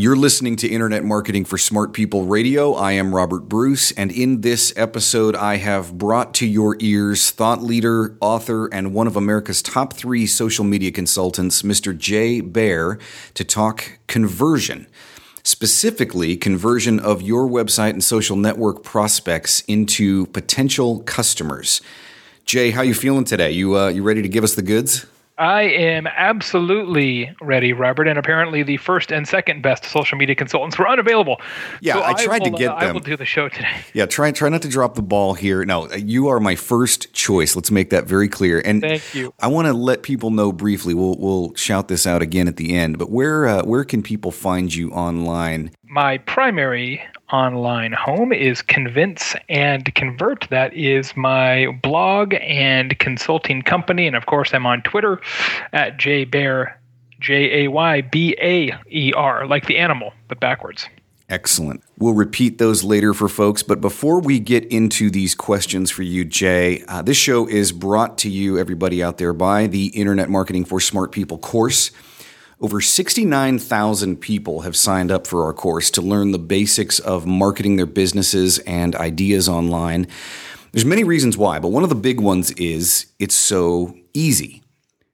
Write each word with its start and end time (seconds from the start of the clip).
You're 0.00 0.14
listening 0.14 0.54
to 0.58 0.68
Internet 0.68 1.02
Marketing 1.02 1.44
for 1.44 1.58
Smart 1.58 1.92
People 1.92 2.26
Radio. 2.26 2.72
I 2.72 2.92
am 2.92 3.12
Robert 3.12 3.48
Bruce, 3.48 3.90
and 3.90 4.12
in 4.12 4.42
this 4.42 4.72
episode, 4.76 5.34
I 5.34 5.56
have 5.56 5.98
brought 5.98 6.34
to 6.34 6.46
your 6.46 6.76
ears 6.78 7.32
thought 7.32 7.64
leader, 7.64 8.16
author, 8.20 8.72
and 8.72 8.94
one 8.94 9.08
of 9.08 9.16
America's 9.16 9.60
top 9.60 9.94
three 9.94 10.24
social 10.24 10.64
media 10.64 10.92
consultants, 10.92 11.62
Mr. 11.62 11.98
Jay 11.98 12.40
Baer, 12.40 13.00
to 13.34 13.42
talk 13.42 13.98
conversion. 14.06 14.86
Specifically, 15.42 16.36
conversion 16.36 17.00
of 17.00 17.20
your 17.20 17.48
website 17.48 17.90
and 17.90 18.04
social 18.04 18.36
network 18.36 18.84
prospects 18.84 19.62
into 19.62 20.26
potential 20.26 21.00
customers. 21.00 21.80
Jay, 22.44 22.70
how 22.70 22.82
you 22.82 22.94
feeling 22.94 23.24
today? 23.24 23.50
You 23.50 23.76
uh, 23.76 23.88
you 23.88 24.04
ready 24.04 24.22
to 24.22 24.28
give 24.28 24.44
us 24.44 24.54
the 24.54 24.62
goods? 24.62 25.06
I 25.38 25.62
am 25.62 26.08
absolutely 26.08 27.34
ready, 27.40 27.72
Robert. 27.72 28.08
And 28.08 28.18
apparently, 28.18 28.64
the 28.64 28.76
first 28.76 29.12
and 29.12 29.26
second 29.26 29.62
best 29.62 29.84
social 29.84 30.18
media 30.18 30.34
consultants 30.34 30.78
were 30.78 30.88
unavailable. 30.88 31.40
Yeah, 31.80 31.94
so 31.94 32.02
I 32.02 32.14
tried 32.14 32.42
will, 32.42 32.52
to 32.52 32.58
get 32.58 32.72
uh, 32.72 32.80
them. 32.80 32.88
I 32.88 32.92
will 32.92 33.00
do 33.00 33.16
the 33.16 33.24
show 33.24 33.48
today. 33.48 33.70
Yeah, 33.94 34.06
try 34.06 34.32
try 34.32 34.48
not 34.48 34.62
to 34.62 34.68
drop 34.68 34.96
the 34.96 35.02
ball 35.02 35.34
here. 35.34 35.64
No, 35.64 35.90
you 35.94 36.28
are 36.28 36.40
my 36.40 36.56
first 36.56 37.12
choice. 37.12 37.54
Let's 37.54 37.70
make 37.70 37.90
that 37.90 38.04
very 38.04 38.28
clear. 38.28 38.60
And 38.64 38.82
thank 38.82 39.14
you. 39.14 39.32
I 39.38 39.46
want 39.46 39.66
to 39.66 39.72
let 39.72 40.02
people 40.02 40.30
know 40.30 40.52
briefly. 40.52 40.94
We'll 40.94 41.16
we'll 41.18 41.54
shout 41.54 41.88
this 41.88 42.06
out 42.06 42.20
again 42.20 42.48
at 42.48 42.56
the 42.56 42.74
end. 42.74 42.98
But 42.98 43.10
where 43.10 43.46
uh, 43.46 43.62
where 43.62 43.84
can 43.84 44.02
people 44.02 44.32
find 44.32 44.74
you 44.74 44.90
online? 44.90 45.70
My 45.84 46.18
primary 46.18 47.02
online 47.32 47.92
home 47.92 48.32
is 48.32 48.62
Convince 48.62 49.34
and 49.48 49.94
Convert. 49.94 50.48
That 50.50 50.74
is 50.74 51.16
my 51.16 51.68
blog 51.82 52.34
and 52.40 52.98
consulting 52.98 53.62
company. 53.62 54.06
And 54.06 54.16
of 54.16 54.26
course, 54.26 54.52
I'm 54.54 54.66
on 54.66 54.82
Twitter 54.82 55.20
at 55.72 55.98
jaybaer, 55.98 56.74
J 57.20 57.64
A 57.64 57.68
Y 57.68 58.00
B 58.00 58.36
A 58.40 58.72
E 58.90 59.12
R, 59.14 59.46
like 59.46 59.66
the 59.66 59.78
animal, 59.78 60.12
but 60.28 60.40
backwards. 60.40 60.88
Excellent. 61.28 61.82
We'll 61.98 62.14
repeat 62.14 62.56
those 62.56 62.82
later 62.82 63.12
for 63.12 63.28
folks. 63.28 63.62
But 63.62 63.82
before 63.82 64.18
we 64.20 64.38
get 64.40 64.64
into 64.72 65.10
these 65.10 65.34
questions 65.34 65.90
for 65.90 66.02
you, 66.02 66.24
Jay, 66.24 66.82
uh, 66.88 67.02
this 67.02 67.18
show 67.18 67.46
is 67.46 67.70
brought 67.70 68.16
to 68.18 68.30
you, 68.30 68.58
everybody 68.58 69.02
out 69.02 69.18
there, 69.18 69.34
by 69.34 69.66
the 69.66 69.88
Internet 69.88 70.30
Marketing 70.30 70.64
for 70.64 70.80
Smart 70.80 71.12
People 71.12 71.36
course. 71.36 71.90
Over 72.60 72.80
69,000 72.80 74.16
people 74.16 74.62
have 74.62 74.74
signed 74.74 75.12
up 75.12 75.28
for 75.28 75.44
our 75.44 75.52
course 75.52 75.92
to 75.92 76.02
learn 76.02 76.32
the 76.32 76.40
basics 76.40 76.98
of 76.98 77.24
marketing 77.24 77.76
their 77.76 77.86
businesses 77.86 78.58
and 78.60 78.96
ideas 78.96 79.48
online. 79.48 80.08
There's 80.72 80.84
many 80.84 81.04
reasons 81.04 81.38
why, 81.38 81.60
but 81.60 81.68
one 81.68 81.84
of 81.84 81.88
the 81.88 81.94
big 81.94 82.20
ones 82.20 82.50
is 82.52 83.06
it's 83.20 83.36
so 83.36 83.94
easy. 84.12 84.64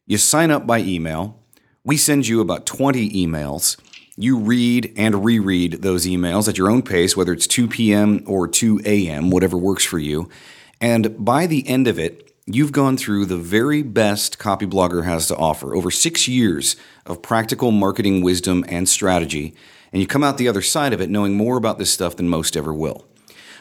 You 0.06 0.16
sign 0.16 0.50
up 0.50 0.66
by 0.66 0.78
email. 0.78 1.38
We 1.84 1.98
send 1.98 2.26
you 2.26 2.40
about 2.40 2.64
20 2.64 3.10
emails. 3.10 3.78
You 4.16 4.38
read 4.38 4.94
and 4.96 5.22
reread 5.22 5.82
those 5.82 6.06
emails 6.06 6.48
at 6.48 6.56
your 6.56 6.70
own 6.70 6.80
pace, 6.80 7.14
whether 7.14 7.34
it's 7.34 7.46
2 7.46 7.68
p.m. 7.68 8.22
or 8.26 8.48
2 8.48 8.80
a.m., 8.86 9.28
whatever 9.28 9.58
works 9.58 9.84
for 9.84 9.98
you. 9.98 10.30
And 10.80 11.22
by 11.22 11.46
the 11.46 11.68
end 11.68 11.88
of 11.88 11.98
it, 11.98 12.33
You've 12.46 12.72
gone 12.72 12.98
through 12.98 13.24
the 13.24 13.38
very 13.38 13.82
best 13.82 14.38
Copyblogger 14.38 15.06
has 15.06 15.28
to 15.28 15.36
offer 15.36 15.74
over 15.74 15.90
six 15.90 16.28
years 16.28 16.76
of 17.06 17.22
practical 17.22 17.70
marketing 17.70 18.20
wisdom 18.20 18.66
and 18.68 18.86
strategy, 18.86 19.54
and 19.90 20.02
you 20.02 20.06
come 20.06 20.22
out 20.22 20.36
the 20.36 20.48
other 20.48 20.60
side 20.60 20.92
of 20.92 21.00
it 21.00 21.08
knowing 21.08 21.38
more 21.38 21.56
about 21.56 21.78
this 21.78 21.90
stuff 21.90 22.16
than 22.16 22.28
most 22.28 22.54
ever 22.54 22.74
will. 22.74 23.06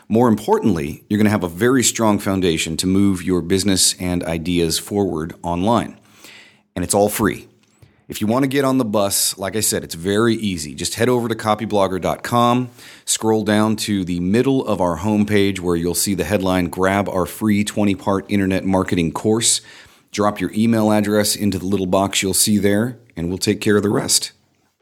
More 0.09 0.27
importantly, 0.27 1.05
you're 1.07 1.17
going 1.17 1.23
to 1.23 1.31
have 1.31 1.45
a 1.45 1.47
very 1.47 1.81
strong 1.81 2.19
foundation 2.19 2.75
to 2.75 2.85
move 2.85 3.23
your 3.23 3.41
business 3.41 3.95
and 4.01 4.21
ideas 4.25 4.79
forward 4.79 5.33
online. 5.43 5.97
And 6.75 6.83
it's 6.83 6.93
all 6.93 7.07
free. 7.07 7.47
If 8.09 8.19
you 8.19 8.27
want 8.27 8.43
to 8.43 8.49
get 8.49 8.65
on 8.65 8.79
the 8.79 8.85
bus, 8.85 9.37
like 9.37 9.55
I 9.55 9.61
said, 9.61 9.83
it's 9.83 9.95
very 9.95 10.35
easy. 10.35 10.75
Just 10.75 10.95
head 10.95 11.07
over 11.07 11.29
to 11.29 11.35
copyblogger.com, 11.35 12.69
scroll 13.05 13.45
down 13.45 13.77
to 13.77 14.03
the 14.03 14.19
middle 14.19 14.67
of 14.67 14.81
our 14.81 14.97
homepage 14.97 15.61
where 15.61 15.77
you'll 15.77 15.95
see 15.95 16.13
the 16.13 16.25
headline 16.25 16.67
Grab 16.67 17.07
our 17.07 17.25
free 17.25 17.63
20 17.63 17.95
part 17.95 18.25
internet 18.29 18.65
marketing 18.65 19.13
course. 19.13 19.61
Drop 20.11 20.41
your 20.41 20.51
email 20.53 20.91
address 20.91 21.35
into 21.35 21.57
the 21.57 21.65
little 21.65 21.85
box 21.85 22.21
you'll 22.21 22.33
see 22.33 22.57
there, 22.57 22.99
and 23.15 23.29
we'll 23.29 23.37
take 23.37 23.61
care 23.61 23.77
of 23.77 23.83
the 23.83 23.89
rest. 23.89 24.33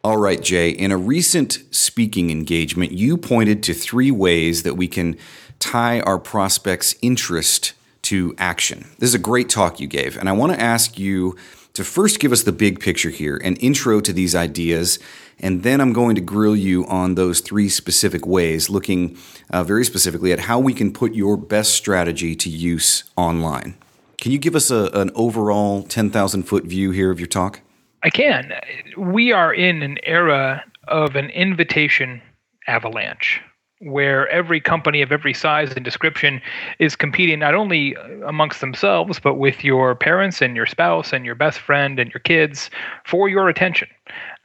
All 0.04 0.18
right, 0.18 0.42
Jay, 0.42 0.72
in 0.72 0.92
a 0.92 0.98
recent 0.98 1.60
speaking 1.70 2.32
engagement, 2.32 2.92
you 2.92 3.18
pointed 3.18 3.62
to 3.64 3.74
three 3.76 4.10
ways 4.10 4.64
that 4.64 4.74
we 4.74 4.88
can 4.88 5.16
tie 5.60 6.00
our 6.00 6.18
prospects' 6.18 6.96
interest 7.04 7.74
to 8.02 8.34
action. 8.40 8.90
This 8.98 9.10
is 9.10 9.14
a 9.14 9.20
great 9.20 9.48
talk 9.48 9.80
you 9.80 9.86
gave, 9.86 10.18
and 10.18 10.28
I 10.28 10.32
want 10.32 10.54
to 10.54 10.60
ask 10.60 10.98
you 10.98 11.38
to 11.74 11.84
first 11.84 12.20
give 12.20 12.32
us 12.32 12.44
the 12.44 12.52
big 12.52 12.80
picture 12.80 13.10
here, 13.10 13.38
an 13.38 13.56
intro 13.58 14.02
to 14.02 14.12
these 14.12 14.36
ideas, 14.36 15.00
and 15.40 15.64
then 15.64 15.82
I'm 15.82 15.94
going 15.94 16.16
to 16.16 16.22
grill 16.22 16.56
you 16.56 16.86
on 16.88 17.16
those 17.16 17.40
three 17.40 17.70
specific 17.70 18.26
ways, 18.26 18.70
looking 18.70 19.18
uh, 19.50 19.64
very 19.64 19.86
specifically 19.86 20.32
at 20.32 20.40
how 20.40 20.60
we 20.60 20.74
can 20.74 20.92
put 20.92 21.16
your 21.16 21.38
best 21.38 21.74
strategy 21.74 22.36
to 22.36 22.50
use 22.50 23.06
online. 23.16 23.76
Can 24.20 24.32
you 24.32 24.38
give 24.38 24.56
us 24.56 24.70
a, 24.70 24.90
an 24.94 25.10
overall 25.16 25.84
10,000 25.84 26.44
foot 26.44 26.66
view 26.66 26.92
here 26.92 27.10
of 27.10 27.20
your 27.20 27.28
talk? 27.28 27.62
I 28.04 28.10
can. 28.10 28.54
We 28.98 29.32
are 29.32 29.54
in 29.54 29.82
an 29.82 29.98
era 30.04 30.64
of 30.88 31.16
an 31.16 31.30
invitation 31.30 32.22
avalanche 32.68 33.42
where 33.82 34.28
every 34.30 34.62
company 34.62 35.02
of 35.02 35.12
every 35.12 35.34
size 35.34 35.74
and 35.74 35.84
description 35.84 36.42
is 36.80 36.96
competing 36.96 37.40
not 37.40 37.56
only 37.56 37.96
amongst 38.26 38.62
themselves, 38.62 39.20
but 39.20 39.36
with 39.36 39.64
your 39.64 39.96
parents 39.96 40.42
and 40.42 40.56
your 40.56 40.66
spouse 40.66 41.12
and 41.12 41.26
your 41.26 41.36
best 41.36 41.60
friend 41.60 42.00
and 42.00 42.14
your 42.14 42.20
kids 42.20 42.70
for 43.06 43.28
your 43.28 43.50
attention. 43.50 43.88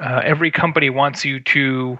Uh, 0.00 0.20
every 0.24 0.50
company 0.50 0.90
wants 0.90 1.24
you 1.24 1.38
to 1.40 1.98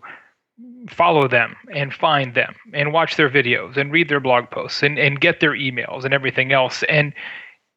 follow 0.89 1.29
them 1.29 1.55
and 1.75 1.93
find 1.93 2.35
them 2.35 2.55
and 2.73 2.93
watch 2.93 3.17
their 3.17 3.29
videos 3.29 3.77
and 3.77 3.93
read 3.93 4.09
their 4.09 4.21
blog 4.21 4.51
posts 4.51 4.83
and, 4.83 4.99
and 4.99 5.21
get 5.21 5.41
their 5.41 5.53
emails 5.53 6.05
and 6.05 6.15
everything 6.15 6.53
else. 6.53 6.83
And 6.85 7.13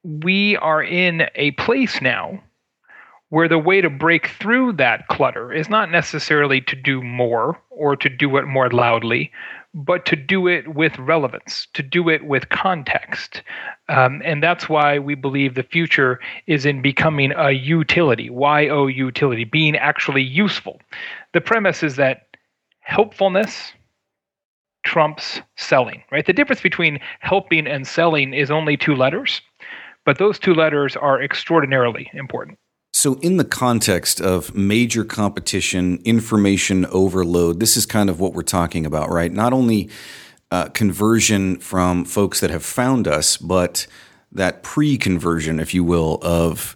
we 0.04 0.56
are 0.58 0.82
in 0.82 1.24
a 1.36 1.52
place 1.52 2.02
now 2.02 2.42
where 3.30 3.48
the 3.48 3.60
way 3.60 3.82
to 3.82 3.90
break 3.90 4.28
through 4.28 4.74
that 4.74 5.08
clutter 5.08 5.54
is 5.54 5.70
not 5.70 5.92
necessarily 5.92 6.62
to 6.62 6.76
do 6.76 7.02
more 7.02 7.60
or 7.70 7.96
to 7.96 8.10
do 8.10 8.38
it 8.38 8.46
more 8.46 8.70
loudly, 8.70 9.32
but 9.74 10.06
to 10.08 10.16
do 10.16 10.48
it 10.48 10.76
with 10.76 10.98
relevance, 10.98 11.68
to 11.74 11.84
do 11.84 12.10
it 12.10 12.26
with 12.26 12.50
context. 12.50 13.44
Um, 13.88 14.22
and 14.26 14.42
that's 14.42 14.68
why 14.68 14.98
we 14.98 15.16
believe 15.16 15.54
the 15.54 15.64
future 15.64 16.20
is 16.48 16.66
in 16.66 16.82
becoming 16.82 17.32
a 17.38 17.52
utility, 17.52 18.30
YO 18.32 18.88
utility, 18.88 19.44
being 19.44 19.76
actually 19.76 20.24
useful. 20.24 20.82
The 21.34 21.42
premise 21.42 21.84
is 21.84 21.96
that 21.98 22.36
helpfulness 22.80 23.74
trumps 24.84 25.42
selling, 25.56 26.04
right? 26.12 26.26
The 26.26 26.34
difference 26.34 26.62
between 26.62 27.00
helping 27.20 27.68
and 27.68 27.86
selling 27.86 28.34
is 28.34 28.50
only 28.50 28.76
two 28.76 28.96
letters, 28.96 29.42
but 30.06 30.18
those 30.18 30.40
two 30.40 30.56
letters 30.56 30.96
are 30.96 31.22
extraordinarily 31.22 32.10
important. 32.14 32.59
So, 33.00 33.14
in 33.22 33.38
the 33.38 33.46
context 33.46 34.20
of 34.20 34.54
major 34.54 35.06
competition, 35.06 36.02
information 36.04 36.86
overload, 36.88 37.62
this 37.62 37.78
is 37.78 37.86
kind 37.86 38.10
of 38.10 38.20
what 38.20 38.34
we're 38.34 38.42
talking 38.42 38.86
about, 38.86 39.10
right? 39.10 39.32
Not 39.32 39.54
only 39.54 39.90
uh, 40.52 40.68
conversion 40.68 41.60
from 41.60 42.04
folks 42.04 42.42
that 42.42 42.50
have 42.50 42.66
found 42.66 43.08
us, 43.08 43.38
but 43.38 43.88
that 44.34 44.64
pre 44.64 44.98
conversion, 44.98 45.62
if 45.62 45.74
you 45.74 45.82
will, 45.82 46.20
of 46.22 46.76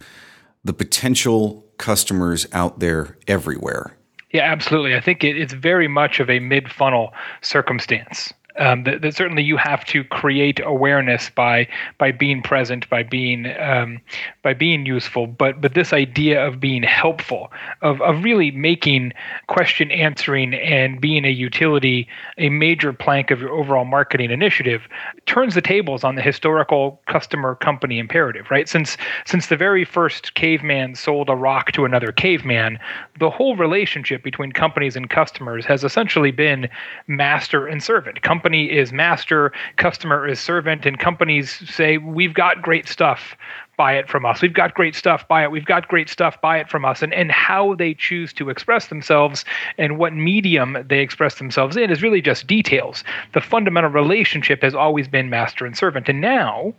the 0.63 0.71
potential 0.71 1.65
customers 1.77 2.47
out 2.53 2.79
there 2.79 3.17
everywhere. 3.27 3.97
Yeah, 4.31 4.49
absolutely. 4.49 4.95
I 4.95 5.01
think 5.01 5.25
it, 5.25 5.37
it's 5.37 5.51
very 5.51 5.89
much 5.89 6.21
of 6.21 6.29
a 6.29 6.39
mid 6.39 6.71
funnel 6.71 7.13
circumstance 7.41 8.31
um, 8.57 8.83
that, 8.83 9.01
that, 9.01 9.15
certainly 9.15 9.41
you 9.41 9.57
have 9.57 9.83
to 9.85 10.03
create 10.03 10.59
awareness 10.63 11.29
by 11.29 11.67
by 11.97 12.11
being 12.11 12.41
present, 12.41 12.87
by 12.89 13.01
being 13.01 13.47
um, 13.59 13.99
by 14.43 14.53
being 14.53 14.85
useful. 14.85 15.25
But 15.25 15.59
but 15.59 15.73
this 15.73 15.91
idea 15.91 16.45
of 16.45 16.59
being 16.59 16.83
helpful, 16.83 17.51
of 17.81 17.99
of 18.01 18.23
really 18.23 18.51
making 18.51 19.13
question 19.47 19.91
answering 19.91 20.53
and 20.53 21.01
being 21.01 21.25
a 21.25 21.29
utility 21.29 22.07
a 22.37 22.49
major 22.49 22.93
plank 22.93 23.31
of 23.31 23.41
your 23.41 23.49
overall 23.51 23.85
marketing 23.85 24.29
initiative, 24.29 24.87
turns 25.25 25.55
the 25.55 25.61
tables 25.61 26.03
on 26.03 26.15
the 26.15 26.21
historical 26.21 27.01
customer 27.07 27.55
company 27.55 27.97
imperative. 27.97 28.51
Right? 28.51 28.69
Since 28.69 28.97
since 29.25 29.47
the 29.47 29.57
very 29.57 29.83
first 29.83 30.35
caveman 30.35 30.93
sold 30.93 31.27
a 31.29 31.35
rock 31.35 31.71
to 31.71 31.85
another 31.85 32.11
caveman, 32.11 32.77
the 33.17 33.31
whole 33.31 33.55
relationship 33.55 34.23
between 34.23 34.51
companies 34.51 34.95
and 34.95 35.09
customers 35.09 35.65
has 35.65 35.83
essentially 35.83 36.31
been 36.31 36.69
master 37.07 37.65
and 37.65 37.81
servant. 37.81 38.21
Companies 38.21 38.42
company 38.43 38.69
is 38.69 38.91
master, 38.91 39.53
customer 39.77 40.27
is 40.27 40.37
servant, 40.37 40.85
and 40.85 40.99
companies 40.99 41.63
say, 41.73 41.97
We've 41.97 42.33
got 42.33 42.61
great 42.61 42.89
stuff, 42.89 43.37
buy 43.77 43.93
it 43.93 44.09
from 44.09 44.25
us. 44.25 44.41
We've 44.41 44.53
got 44.53 44.73
great 44.73 44.95
stuff, 44.95 45.25
buy 45.29 45.43
it. 45.43 45.49
We've 45.49 45.63
got 45.63 45.87
great 45.87 46.09
stuff, 46.09 46.41
buy 46.41 46.57
it 46.57 46.69
from 46.69 46.83
us. 46.83 47.01
And, 47.01 47.13
and 47.13 47.31
how 47.31 47.75
they 47.75 47.93
choose 47.93 48.33
to 48.33 48.49
express 48.49 48.87
themselves 48.87 49.45
and 49.77 49.97
what 49.97 50.13
medium 50.13 50.75
they 50.89 50.99
express 50.99 51.35
themselves 51.35 51.77
in 51.77 51.89
is 51.89 52.03
really 52.03 52.21
just 52.21 52.45
details. 52.45 53.05
The 53.31 53.39
fundamental 53.39 53.89
relationship 53.89 54.61
has 54.61 54.75
always 54.75 55.07
been 55.07 55.29
master 55.29 55.65
and 55.65 55.77
servant. 55.77 56.09
And 56.09 56.19
now 56.19 56.73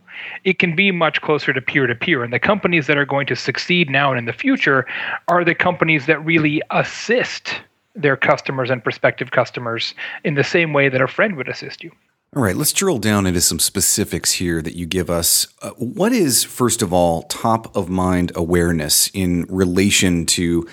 it 0.45 0.59
can 0.59 0.77
be 0.77 0.91
much 0.91 1.23
closer 1.23 1.55
to 1.55 1.63
peer 1.63 1.87
to 1.87 1.95
peer. 1.95 2.23
And 2.23 2.31
the 2.31 2.39
companies 2.39 2.89
that 2.89 2.99
are 2.99 3.07
going 3.07 3.27
to 3.29 3.37
succeed 3.37 3.89
now 3.89 4.11
and 4.11 4.19
in 4.19 4.27
the 4.27 4.35
future 4.35 4.87
are 5.29 5.47
the 5.47 5.55
companies 5.55 6.05
that 6.05 6.23
really 6.27 6.61
assist 6.71 7.63
their 7.95 8.17
customers 8.17 8.71
and 8.71 8.83
prospective 8.83 9.31
customers 9.31 9.95
in 10.25 10.35
the 10.35 10.45
same 10.45 10.73
way 10.73 10.89
that 10.89 11.01
a 11.01 11.09
friend 11.09 11.37
would 11.37 11.49
assist 11.49 11.85
you. 11.85 11.91
All 12.37 12.43
right, 12.43 12.57
let's 12.57 12.73
drill 12.73 12.99
down 12.99 13.27
into 13.27 13.41
some 13.41 13.61
specifics 13.61 14.33
here 14.33 14.61
that 14.61 14.75
you 14.75 14.87
give 14.87 15.09
us. 15.09 15.47
Uh, 15.63 15.71
what 15.71 16.13
is, 16.13 16.43
first 16.43 16.83
of 16.83 16.93
all, 16.93 17.23
top 17.23 17.77
of 17.77 17.89
mind 17.89 18.33
awareness 18.35 19.09
in 19.15 19.47
relation 19.49 20.27
to 20.27 20.67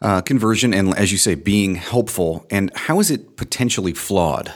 uh, 0.00 0.20
conversion 0.20 0.72
and, 0.72 0.96
as 0.96 1.10
you 1.10 1.18
say, 1.18 1.34
being 1.34 1.74
helpful? 1.74 2.46
And 2.48 2.70
how 2.76 3.00
is 3.00 3.10
it 3.10 3.36
potentially 3.36 3.92
flawed? 3.92 4.52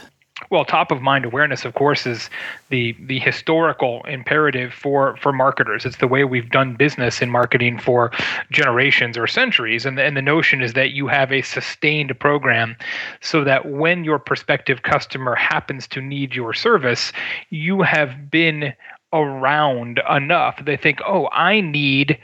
Well, 0.53 0.67
top 0.67 0.91
of 0.91 1.01
mind 1.01 1.25
awareness, 1.25 1.65
of 1.65 1.73
course, 1.73 2.07
is 2.07 2.29
the 2.69 2.95
the 3.01 3.19
historical 3.21 4.03
imperative 4.05 4.75
for 4.75 5.17
for 5.17 5.33
marketers. 5.33 5.87
It's 5.87 5.97
the 5.97 6.07
way 6.07 6.25
we've 6.25 6.51
done 6.51 6.75
business 6.75 7.23
in 7.23 7.31
marketing 7.31 7.79
for 7.79 8.11
generations 8.51 9.17
or 9.17 9.27
centuries, 9.27 9.87
and 9.87 9.97
the, 9.97 10.05
and 10.05 10.15
the 10.15 10.21
notion 10.21 10.61
is 10.61 10.75
that 10.75 10.91
you 10.91 11.07
have 11.07 11.33
a 11.33 11.41
sustained 11.41 12.21
program, 12.21 12.77
so 13.23 13.45
that 13.45 13.65
when 13.71 14.05
your 14.05 14.19
prospective 14.19 14.83
customer 14.83 15.35
happens 15.35 15.87
to 15.87 16.03
need 16.03 16.35
your 16.35 16.53
service, 16.53 17.15
you 17.49 17.81
have 17.81 18.31
been 18.31 18.75
around 19.15 20.03
enough. 20.11 20.63
They 20.63 20.77
think, 20.77 21.01
oh, 21.07 21.31
I 21.33 21.63
need 21.63 22.19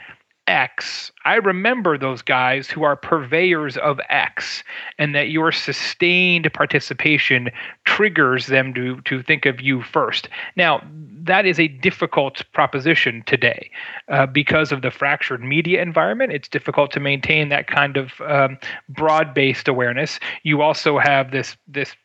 X, 0.49 1.11
I 1.25 1.35
remember 1.35 1.95
those 1.95 2.23
guys 2.23 2.69
who 2.69 2.81
are 2.81 2.95
purveyors 2.95 3.77
of 3.77 3.99
X, 4.09 4.63
and 4.97 5.13
that 5.13 5.29
your 5.29 5.51
sustained 5.51 6.51
participation 6.53 7.49
triggers 7.85 8.47
them 8.47 8.73
to, 8.73 8.99
to 9.01 9.21
think 9.21 9.45
of 9.45 9.61
you 9.61 9.83
first. 9.83 10.27
Now, 10.55 10.81
that 11.21 11.45
is 11.45 11.59
a 11.59 11.67
difficult 11.67 12.41
proposition 12.51 13.21
today 13.27 13.69
uh, 14.07 14.25
because 14.25 14.71
of 14.71 14.81
the 14.81 14.89
fractured 14.89 15.43
media 15.43 15.83
environment. 15.83 16.33
It's 16.33 16.47
difficult 16.47 16.91
to 16.93 16.99
maintain 16.99 17.49
that 17.49 17.67
kind 17.67 17.95
of 17.95 18.19
um, 18.21 18.57
broad 18.89 19.35
based 19.35 19.67
awareness. 19.67 20.19
You 20.41 20.63
also 20.63 20.97
have 20.97 21.29
this, 21.29 21.55
this 21.67 21.95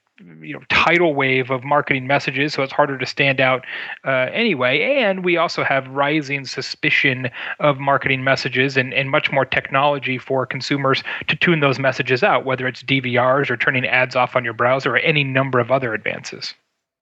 you 0.40 0.52
know 0.52 0.60
tidal 0.68 1.14
wave 1.14 1.50
of 1.50 1.64
marketing 1.64 2.06
messages 2.06 2.54
so 2.54 2.62
it's 2.62 2.72
harder 2.72 2.96
to 2.98 3.06
stand 3.06 3.40
out 3.40 3.64
uh, 4.04 4.28
anyway. 4.32 4.80
And 4.80 5.24
we 5.24 5.36
also 5.36 5.64
have 5.64 5.86
rising 5.88 6.44
suspicion 6.44 7.30
of 7.60 7.78
marketing 7.78 8.24
messages 8.24 8.76
and, 8.76 8.94
and 8.94 9.10
much 9.10 9.32
more 9.32 9.44
technology 9.44 10.18
for 10.18 10.46
consumers 10.46 11.02
to 11.28 11.36
tune 11.36 11.60
those 11.60 11.78
messages 11.78 12.22
out 12.22 12.44
whether 12.44 12.66
it's 12.66 12.82
dvrs 12.82 13.50
or 13.50 13.56
turning 13.56 13.86
ads 13.86 14.16
off 14.16 14.36
on 14.36 14.44
your 14.44 14.54
browser 14.54 14.94
or 14.94 14.98
any 14.98 15.24
number 15.24 15.58
of 15.58 15.70
other 15.70 15.94
advances. 15.94 16.54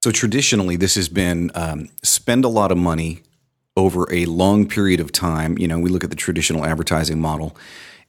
So 0.03 0.11
traditionally 0.11 0.75
this 0.75 0.95
has 0.95 1.09
been 1.09 1.51
um, 1.55 1.89
spend 2.03 2.45
a 2.45 2.49
lot 2.49 2.71
of 2.71 2.77
money 2.77 3.23
over 3.75 4.11
a 4.13 4.25
long 4.25 4.67
period 4.67 4.99
of 4.99 5.11
time. 5.11 5.57
You 5.57 5.67
know 5.67 5.79
we 5.79 5.89
look 5.89 6.03
at 6.03 6.09
the 6.09 6.15
traditional 6.15 6.65
advertising 6.65 7.19
model 7.19 7.55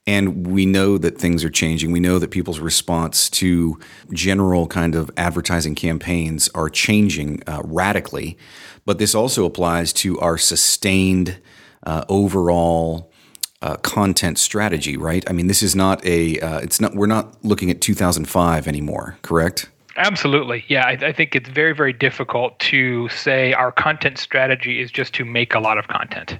and 0.07 0.47
we 0.47 0.67
know 0.67 0.99
that 0.99 1.19
things 1.19 1.45
are 1.45 1.51
changing. 1.51 1.91
We 1.91 2.01
know 2.01 2.19
that 2.19 2.31
people's 2.31 2.61
response 2.61 3.31
to 3.31 3.79
general 4.13 4.67
kind 4.67 4.95
of 4.95 5.11
advertising 5.17 5.75
campaigns 5.75 6.49
are 6.55 6.69
changing 6.69 7.43
uh, 7.47 7.63
radically. 7.65 8.37
But 8.85 8.99
this 8.99 9.15
also 9.15 9.47
applies 9.47 9.93
to 9.95 10.19
our 10.21 10.37
sustained 10.37 11.39
uh, 11.85 12.05
overall 12.09 13.11
uh, 13.63 13.77
content 13.77 14.39
strategy, 14.39 14.97
right? 14.99 15.25
I 15.29 15.33
mean, 15.33 15.47
this 15.47 15.63
is 15.63 15.75
not 15.75 16.05
a, 16.05 16.39
uh, 16.39 16.59
it's 16.59 16.83
not, 16.83 16.95
we're 16.95 17.07
not 17.07 17.43
looking 17.43 17.71
at 17.71 17.81
2005 17.81 18.69
anymore, 18.69 19.17
correct? 19.23 19.71
Absolutely. 19.97 20.65
Yeah, 20.69 20.85
I, 20.85 20.99
I, 21.01 21.13
think 21.13 21.35
it's 21.35 21.49
very, 21.49 21.73
very 21.73 21.93
difficult 21.93 22.59
to 22.59 23.09
say 23.11 23.53
our 23.53 23.71
content 23.71 24.19
strategy 24.19 24.81
is 24.81 24.91
just 24.91 25.15
to 25.15 25.25
make 25.25 25.55
a 25.55 25.61
lot 25.61 25.79
of 25.79 25.89
content 25.89 26.39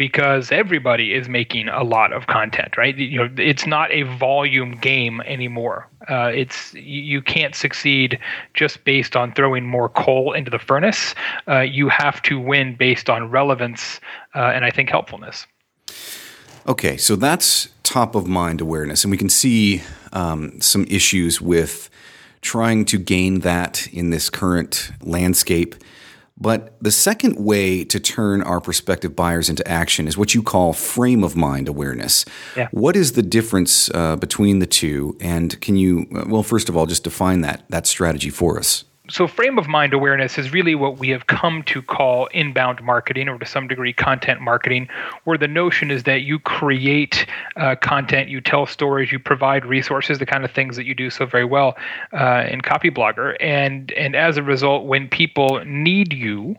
because 0.00 0.50
everybody 0.50 1.12
is 1.12 1.28
making 1.28 1.68
a 1.68 1.84
lot 1.84 2.10
of 2.10 2.26
content, 2.26 2.78
right? 2.78 2.96
You 2.96 3.18
know, 3.18 3.28
it's 3.36 3.66
not 3.66 3.92
a 3.92 4.04
volume 4.04 4.72
game 4.76 5.20
anymore. 5.26 5.90
Uh, 6.08 6.32
it's 6.34 6.72
you 6.72 7.20
can't 7.20 7.54
succeed 7.54 8.18
just 8.54 8.82
based 8.84 9.14
on 9.14 9.34
throwing 9.34 9.66
more 9.66 9.90
coal 9.90 10.32
into 10.32 10.50
the 10.50 10.58
furnace. 10.58 11.14
Uh, 11.46 11.60
you 11.60 11.90
have 11.90 12.22
to 12.22 12.40
win 12.40 12.76
based 12.76 13.10
on 13.10 13.30
relevance 13.30 14.00
uh, 14.34 14.38
and 14.54 14.64
I 14.64 14.70
think 14.70 14.88
helpfulness. 14.88 15.46
Okay, 16.66 16.96
so 16.96 17.14
that's 17.14 17.68
top 17.82 18.14
of 18.14 18.26
mind 18.26 18.62
awareness, 18.62 19.04
and 19.04 19.10
we 19.10 19.18
can 19.18 19.28
see 19.28 19.82
um, 20.14 20.62
some 20.62 20.86
issues 20.88 21.42
with 21.42 21.90
trying 22.40 22.86
to 22.86 22.96
gain 22.96 23.40
that 23.40 23.86
in 23.92 24.08
this 24.08 24.30
current 24.30 24.92
landscape. 25.02 25.74
But 26.40 26.74
the 26.80 26.90
second 26.90 27.36
way 27.36 27.84
to 27.84 28.00
turn 28.00 28.42
our 28.42 28.60
prospective 28.60 29.14
buyers 29.14 29.50
into 29.50 29.66
action 29.68 30.08
is 30.08 30.16
what 30.16 30.34
you 30.34 30.42
call 30.42 30.72
frame 30.72 31.22
of 31.22 31.36
mind 31.36 31.68
awareness. 31.68 32.24
Yeah. 32.56 32.68
What 32.70 32.96
is 32.96 33.12
the 33.12 33.22
difference 33.22 33.90
uh, 33.90 34.16
between 34.16 34.58
the 34.58 34.66
two? 34.66 35.16
And 35.20 35.60
can 35.60 35.76
you, 35.76 36.06
uh, 36.14 36.24
well, 36.26 36.42
first 36.42 36.68
of 36.68 36.76
all, 36.76 36.86
just 36.86 37.04
define 37.04 37.42
that 37.42 37.64
that 37.68 37.86
strategy 37.86 38.30
for 38.30 38.58
us? 38.58 38.84
So 39.10 39.26
frame 39.26 39.58
of 39.58 39.66
mind 39.66 39.92
awareness 39.92 40.38
is 40.38 40.52
really 40.52 40.74
what 40.74 40.98
we 40.98 41.08
have 41.08 41.26
come 41.26 41.62
to 41.64 41.82
call 41.82 42.26
inbound 42.28 42.82
marketing 42.82 43.28
or 43.28 43.38
to 43.38 43.44
some 43.44 43.66
degree 43.66 43.92
content 43.92 44.40
marketing 44.40 44.88
where 45.24 45.36
the 45.36 45.48
notion 45.48 45.90
is 45.90 46.04
that 46.04 46.22
you 46.22 46.38
create 46.38 47.26
uh, 47.56 47.74
content 47.76 48.28
you 48.28 48.40
tell 48.40 48.66
stories 48.66 49.10
you 49.10 49.18
provide 49.18 49.66
resources 49.66 50.18
the 50.18 50.26
kind 50.26 50.44
of 50.44 50.50
things 50.50 50.76
that 50.76 50.84
you 50.84 50.94
do 50.94 51.10
so 51.10 51.26
very 51.26 51.44
well 51.44 51.76
uh, 52.12 52.46
in 52.48 52.60
copyblogger 52.60 53.36
and 53.40 53.92
and 53.92 54.14
as 54.14 54.36
a 54.36 54.42
result 54.42 54.86
when 54.86 55.08
people 55.08 55.62
need 55.64 56.12
you 56.12 56.56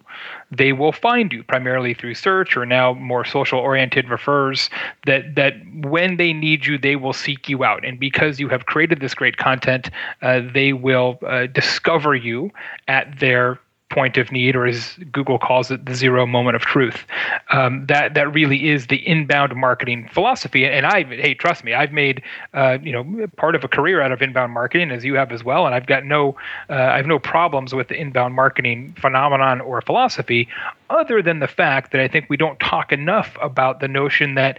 they 0.52 0.74
will 0.74 0.92
find 0.92 1.32
you 1.32 1.44
primarily 1.44 1.94
through 1.94 2.14
search 2.14 2.58
or 2.58 2.66
now 2.66 2.94
more 2.94 3.24
social 3.24 3.60
oriented 3.60 4.10
refers 4.10 4.70
that 5.06 5.36
that 5.36 5.54
when 5.76 6.18
they 6.18 6.34
need 6.34 6.66
you 6.66 6.78
they 6.78 6.96
will 6.96 7.14
seek 7.14 7.48
you 7.48 7.64
out. 7.64 7.86
And 7.86 8.00
because 8.00 8.40
you 8.40 8.50
have 8.50 8.66
created 8.66 9.00
this 9.00 9.14
great 9.14 9.38
content 9.38 9.90
uh, 10.22 10.42
they 10.54 10.74
will 10.74 11.20
uh, 11.26 11.48
discover 11.48 12.16
you 12.16 12.52
at 12.88 13.20
their 13.20 13.60
point 13.92 14.18
of 14.18 14.32
need, 14.32 14.56
or 14.56 14.66
as 14.66 14.98
Google 15.12 15.38
calls 15.38 15.70
it, 15.70 15.86
the 15.86 15.94
zero 15.94 16.26
moment 16.26 16.56
of 16.56 16.64
truth. 16.64 17.06
Um, 17.52 17.86
that 17.86 18.16
that 18.16 18.34
really 18.34 18.70
is 18.70 18.88
the 18.88 19.06
inbound 19.08 19.56
marketing 19.56 20.10
philosophy. 20.12 20.66
And 20.66 20.86
I, 20.88 21.04
hey, 21.04 21.36
trust 21.36 21.64
me, 21.64 21.74
I've 21.74 21.92
made 21.92 22.24
uh, 22.54 22.80
you 22.82 22.92
know 22.92 23.28
part 23.38 23.54
of 23.54 23.64
a 23.64 23.68
career 23.68 24.02
out 24.02 24.12
of 24.12 24.22
inbound 24.22 24.54
marketing, 24.54 24.90
as 24.90 25.06
you 25.06 25.16
have 25.16 25.32
as 25.32 25.44
well. 25.44 25.66
And 25.66 25.76
I've 25.76 25.86
got 25.86 26.06
no, 26.06 26.36
uh, 26.70 26.74
I 26.74 26.98
have 26.98 27.06
no 27.06 27.20
problems 27.20 27.76
with 27.76 27.90
the 27.90 27.96
inbound 27.96 28.34
marketing 28.34 28.96
phenomenon 29.00 29.62
or 29.62 29.82
philosophy, 29.82 30.48
other 30.90 31.22
than 31.22 31.40
the 31.40 31.48
fact 31.48 31.92
that 31.92 32.02
I 32.02 32.08
think 32.08 32.26
we 32.30 32.38
don't 32.38 32.60
talk 32.60 32.92
enough 32.92 33.38
about 33.42 33.82
the 33.82 33.88
notion 33.88 34.36
that 34.36 34.58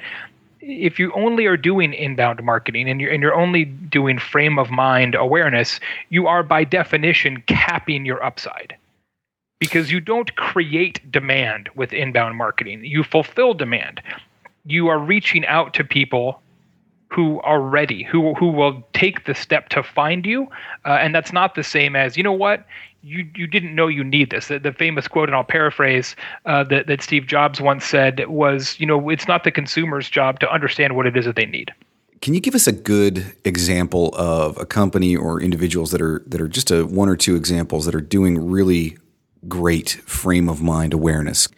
if 0.60 0.98
you 0.98 1.10
only 1.14 1.46
are 1.46 1.56
doing 1.56 1.92
inbound 1.92 2.40
marketing 2.44 2.88
and 2.88 3.00
you're 3.00 3.10
and 3.10 3.22
you're 3.22 3.34
only 3.34 3.64
doing 3.64 4.18
frame 4.18 4.58
of 4.58 4.70
mind 4.70 5.14
awareness, 5.14 5.80
you 6.10 6.26
are 6.26 6.42
by 6.42 6.62
definition 6.64 7.42
capping 7.46 8.04
your 8.04 8.22
upside 8.22 8.76
because 9.62 9.92
you 9.92 10.00
don't 10.00 10.34
create 10.34 10.98
demand 11.12 11.68
with 11.76 11.92
inbound 11.92 12.36
marketing. 12.36 12.84
You 12.84 13.04
fulfill 13.04 13.54
demand. 13.54 14.02
You 14.66 14.88
are 14.88 14.98
reaching 14.98 15.46
out 15.46 15.72
to 15.74 15.84
people 15.84 16.42
who 17.12 17.40
are 17.42 17.60
ready, 17.60 18.02
who 18.02 18.34
who 18.34 18.48
will 18.48 18.82
take 18.92 19.24
the 19.24 19.36
step 19.36 19.68
to 19.68 19.84
find 19.84 20.26
you, 20.26 20.48
uh, 20.84 20.98
and 21.00 21.14
that's 21.14 21.32
not 21.32 21.54
the 21.54 21.62
same 21.62 21.94
as 21.94 22.16
you 22.16 22.24
know 22.24 22.32
what 22.32 22.66
you 23.02 23.24
you 23.36 23.46
didn't 23.46 23.76
know 23.76 23.86
you 23.86 24.02
need 24.02 24.30
this. 24.30 24.48
The, 24.48 24.58
the 24.58 24.72
famous 24.72 25.06
quote, 25.06 25.28
and 25.28 25.36
I'll 25.36 25.44
paraphrase 25.44 26.16
uh, 26.44 26.64
that 26.64 26.88
that 26.88 27.00
Steve 27.00 27.28
Jobs 27.28 27.60
once 27.60 27.84
said 27.84 28.26
was, 28.26 28.74
you 28.80 28.86
know, 28.86 29.10
it's 29.10 29.28
not 29.28 29.44
the 29.44 29.52
consumer's 29.52 30.10
job 30.10 30.40
to 30.40 30.52
understand 30.52 30.96
what 30.96 31.06
it 31.06 31.16
is 31.16 31.24
that 31.26 31.36
they 31.36 31.46
need. 31.46 31.72
Can 32.20 32.34
you 32.34 32.40
give 32.40 32.56
us 32.56 32.66
a 32.66 32.72
good 32.72 33.32
example 33.44 34.12
of 34.16 34.56
a 34.58 34.66
company 34.66 35.14
or 35.14 35.40
individuals 35.40 35.92
that 35.92 36.02
are 36.02 36.24
that 36.26 36.40
are 36.40 36.48
just 36.48 36.72
a 36.72 36.84
one 36.84 37.08
or 37.08 37.14
two 37.14 37.36
examples 37.36 37.84
that 37.84 37.94
are 37.94 38.00
doing 38.00 38.50
really 38.50 38.96
great 39.48 39.90
frame 40.06 40.48
of 40.48 40.62
mind 40.62 40.92
awareness. 40.92 41.48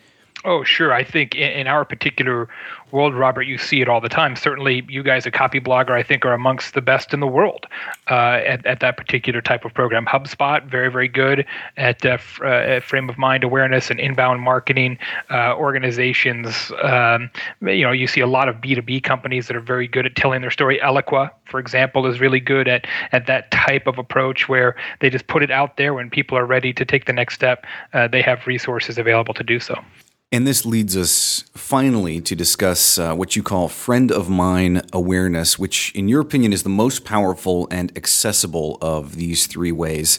Oh, 0.46 0.62
sure. 0.62 0.92
I 0.92 1.02
think 1.02 1.34
in, 1.34 1.66
our 1.66 1.86
particular 1.86 2.50
world, 2.90 3.14
Robert, 3.14 3.44
you 3.44 3.56
see 3.56 3.80
it 3.80 3.88
all 3.88 4.02
the 4.02 4.10
time. 4.10 4.36
Certainly, 4.36 4.84
you 4.90 5.02
guys 5.02 5.26
at 5.26 5.32
Copyblogger, 5.32 5.92
I 5.92 6.02
think, 6.02 6.26
are 6.26 6.34
amongst 6.34 6.74
the 6.74 6.82
best 6.82 7.14
in 7.14 7.20
the 7.20 7.26
world 7.26 7.66
uh, 8.10 8.42
at, 8.44 8.64
at 8.66 8.80
that 8.80 8.98
particular 8.98 9.40
type 9.40 9.64
of 9.64 9.72
program. 9.72 10.04
HubSpot, 10.04 10.62
very, 10.66 10.90
very 10.90 11.08
good 11.08 11.46
at, 11.78 12.04
uh, 12.04 12.10
f- 12.10 12.40
uh, 12.42 12.46
at 12.46 12.82
frame 12.82 13.08
of 13.08 13.16
mind 13.16 13.42
awareness 13.42 13.90
and 13.90 13.98
inbound 13.98 14.42
marketing. 14.42 14.98
Uh, 15.30 15.54
organizations, 15.56 16.70
um, 16.82 17.30
you 17.62 17.82
know, 17.82 17.92
you 17.92 18.06
see 18.06 18.20
a 18.20 18.26
lot 18.26 18.46
of 18.46 18.56
B2B 18.56 19.02
companies 19.02 19.46
that 19.46 19.56
are 19.56 19.60
very 19.60 19.88
good 19.88 20.04
at 20.04 20.14
telling 20.14 20.42
their 20.42 20.50
story. 20.50 20.78
Eloqua, 20.80 21.30
for 21.46 21.58
example, 21.58 22.06
is 22.06 22.20
really 22.20 22.40
good 22.40 22.68
at, 22.68 22.86
at 23.12 23.26
that 23.26 23.50
type 23.50 23.86
of 23.86 23.96
approach 23.96 24.46
where 24.46 24.76
they 25.00 25.08
just 25.08 25.26
put 25.26 25.42
it 25.42 25.50
out 25.50 25.78
there 25.78 25.94
when 25.94 26.10
people 26.10 26.36
are 26.36 26.44
ready 26.44 26.74
to 26.74 26.84
take 26.84 27.06
the 27.06 27.14
next 27.14 27.34
step. 27.34 27.64
Uh, 27.94 28.06
they 28.06 28.20
have 28.20 28.46
resources 28.46 28.98
available 28.98 29.32
to 29.32 29.42
do 29.42 29.58
so. 29.58 29.82
And 30.34 30.48
this 30.48 30.66
leads 30.66 30.96
us 30.96 31.44
finally 31.54 32.20
to 32.22 32.34
discuss 32.34 32.98
uh, 32.98 33.14
what 33.14 33.36
you 33.36 33.42
call 33.44 33.68
friend 33.68 34.10
of 34.10 34.28
mine 34.28 34.82
awareness, 34.92 35.60
which, 35.60 35.92
in 35.94 36.08
your 36.08 36.20
opinion, 36.20 36.52
is 36.52 36.64
the 36.64 36.68
most 36.68 37.04
powerful 37.04 37.68
and 37.70 37.96
accessible 37.96 38.76
of 38.82 39.14
these 39.14 39.46
three 39.46 39.70
ways. 39.70 40.18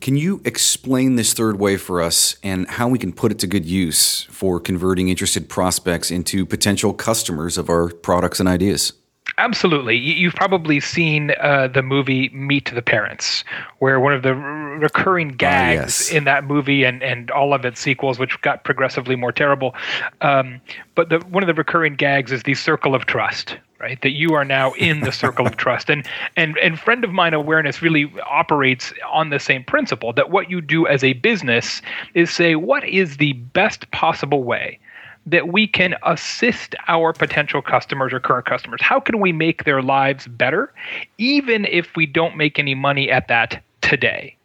Can 0.00 0.16
you 0.16 0.40
explain 0.44 1.16
this 1.16 1.34
third 1.34 1.58
way 1.58 1.76
for 1.76 2.00
us 2.00 2.36
and 2.44 2.68
how 2.68 2.86
we 2.86 2.96
can 2.96 3.12
put 3.12 3.32
it 3.32 3.40
to 3.40 3.48
good 3.48 3.64
use 3.66 4.22
for 4.30 4.60
converting 4.60 5.08
interested 5.08 5.48
prospects 5.48 6.12
into 6.12 6.46
potential 6.46 6.94
customers 6.94 7.58
of 7.58 7.68
our 7.68 7.88
products 7.88 8.38
and 8.38 8.48
ideas? 8.48 8.92
Absolutely. 9.38 9.96
You've 9.96 10.34
probably 10.34 10.78
seen 10.78 11.32
uh, 11.40 11.68
the 11.68 11.82
movie 11.82 12.28
Meet 12.30 12.72
the 12.72 12.82
Parents, 12.82 13.44
where 13.78 13.98
one 13.98 14.12
of 14.12 14.22
the 14.22 14.32
r- 14.32 14.78
recurring 14.78 15.32
ah, 15.32 15.36
gags 15.38 15.80
yes. 15.80 16.12
in 16.12 16.24
that 16.24 16.44
movie 16.44 16.84
and, 16.84 17.02
and 17.02 17.30
all 17.32 17.52
of 17.52 17.64
its 17.64 17.80
sequels, 17.80 18.18
which 18.18 18.40
got 18.42 18.62
progressively 18.64 19.16
more 19.16 19.32
terrible, 19.32 19.74
um, 20.20 20.60
but 20.94 21.08
the, 21.08 21.18
one 21.30 21.42
of 21.42 21.48
the 21.48 21.54
recurring 21.54 21.96
gags 21.96 22.30
is 22.30 22.44
the 22.44 22.54
circle 22.54 22.94
of 22.94 23.06
trust, 23.06 23.56
right? 23.80 24.00
That 24.02 24.12
you 24.12 24.34
are 24.34 24.44
now 24.44 24.72
in 24.74 25.00
the 25.00 25.12
circle 25.12 25.46
of 25.48 25.56
trust. 25.64 25.90
And 25.90 26.06
and 26.36 26.56
and 26.58 26.78
friend 26.78 27.02
of 27.02 27.10
mine 27.10 27.34
awareness 27.34 27.82
really 27.82 28.12
operates 28.30 28.92
on 29.12 29.30
the 29.30 29.40
same 29.40 29.64
principle 29.64 30.12
that 30.12 30.30
what 30.30 30.48
you 30.48 30.60
do 30.60 30.86
as 30.86 31.02
a 31.02 31.14
business 31.14 31.82
is 32.14 32.30
say 32.30 32.54
what 32.54 32.84
is 32.84 33.16
the 33.16 33.32
best 33.32 33.90
possible 33.90 34.44
way 34.44 34.78
that 35.26 35.48
we 35.48 35.66
can 35.66 35.94
assist 36.04 36.74
our 36.88 37.12
potential 37.12 37.62
customers 37.62 38.12
or 38.12 38.20
current 38.20 38.46
customers? 38.46 38.80
How 38.82 39.00
can 39.00 39.20
we 39.20 39.32
make 39.32 39.64
their 39.64 39.82
lives 39.82 40.26
better, 40.26 40.72
even 41.18 41.64
if 41.66 41.96
we 41.96 42.06
don't 42.06 42.36
make 42.36 42.58
any 42.58 42.74
money 42.74 43.10
at 43.10 43.28
that 43.28 43.62
today? 43.80 44.36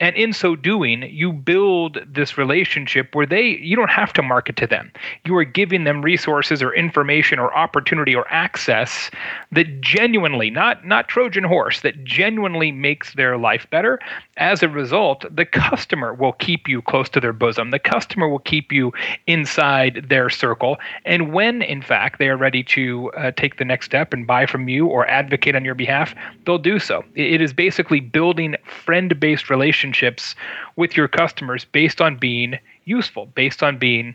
And 0.00 0.14
in 0.14 0.32
so 0.32 0.54
doing, 0.54 1.02
you 1.10 1.32
build 1.32 1.98
this 2.06 2.38
relationship 2.38 3.14
where 3.14 3.26
they 3.26 3.42
you 3.42 3.74
don't 3.74 3.90
have 3.90 4.12
to 4.12 4.22
market 4.22 4.56
to 4.56 4.66
them. 4.66 4.92
You 5.24 5.36
are 5.36 5.44
giving 5.44 5.82
them 5.82 6.02
resources 6.02 6.62
or 6.62 6.72
information 6.72 7.40
or 7.40 7.52
opportunity 7.56 8.14
or 8.14 8.24
access 8.28 9.10
that 9.50 9.80
genuinely, 9.80 10.50
not 10.50 10.86
not 10.86 11.08
Trojan 11.08 11.42
horse, 11.42 11.80
that 11.80 12.04
genuinely 12.04 12.70
makes 12.70 13.14
their 13.14 13.36
life 13.36 13.68
better. 13.70 13.98
As 14.36 14.62
a 14.62 14.68
result, 14.68 15.24
the 15.34 15.44
customer 15.44 16.14
will 16.14 16.34
keep 16.34 16.68
you 16.68 16.80
close 16.80 17.08
to 17.08 17.20
their 17.20 17.32
bosom. 17.32 17.72
The 17.72 17.80
customer 17.80 18.28
will 18.28 18.38
keep 18.38 18.70
you 18.70 18.92
inside 19.26 20.06
their 20.08 20.30
circle. 20.30 20.76
And 21.04 21.32
when, 21.32 21.60
in 21.60 21.82
fact, 21.82 22.20
they 22.20 22.28
are 22.28 22.36
ready 22.36 22.62
to 22.62 23.10
uh, 23.12 23.32
take 23.32 23.56
the 23.56 23.64
next 23.64 23.86
step 23.86 24.12
and 24.12 24.28
buy 24.28 24.46
from 24.46 24.68
you 24.68 24.86
or 24.86 25.08
advocate 25.08 25.56
on 25.56 25.64
your 25.64 25.74
behalf, 25.74 26.14
they'll 26.46 26.58
do 26.58 26.78
so. 26.78 27.04
It 27.16 27.40
is 27.40 27.52
basically 27.52 27.98
building 27.98 28.54
friend-based 28.64 29.50
relationships 29.50 29.87
relationships 29.88 30.34
with 30.76 30.96
your 30.96 31.08
customers 31.08 31.64
based 31.64 32.00
on 32.00 32.16
being 32.16 32.58
useful, 32.84 33.26
based 33.26 33.62
on 33.62 33.78
being 33.78 34.14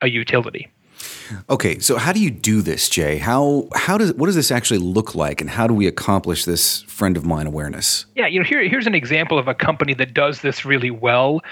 a 0.00 0.08
utility. 0.08 0.68
Okay, 1.50 1.78
so 1.78 1.98
how 1.98 2.12
do 2.12 2.20
you 2.20 2.30
do 2.30 2.62
this, 2.62 2.88
Jay? 2.88 3.18
How 3.18 3.68
how 3.74 3.98
does 3.98 4.14
what 4.14 4.26
does 4.26 4.34
this 4.34 4.50
actually 4.50 4.78
look 4.78 5.14
like, 5.14 5.40
and 5.40 5.50
how 5.50 5.66
do 5.66 5.74
we 5.74 5.86
accomplish 5.86 6.44
this 6.44 6.82
friend 6.82 7.16
of 7.16 7.24
mine 7.24 7.46
awareness? 7.46 8.06
Yeah, 8.14 8.26
you 8.26 8.40
know, 8.40 8.46
here 8.46 8.66
here's 8.66 8.86
an 8.86 8.94
example 8.94 9.38
of 9.38 9.48
a 9.48 9.54
company 9.54 9.94
that 9.94 10.14
does 10.14 10.40
this 10.40 10.64
really 10.64 10.90
well, 10.90 11.42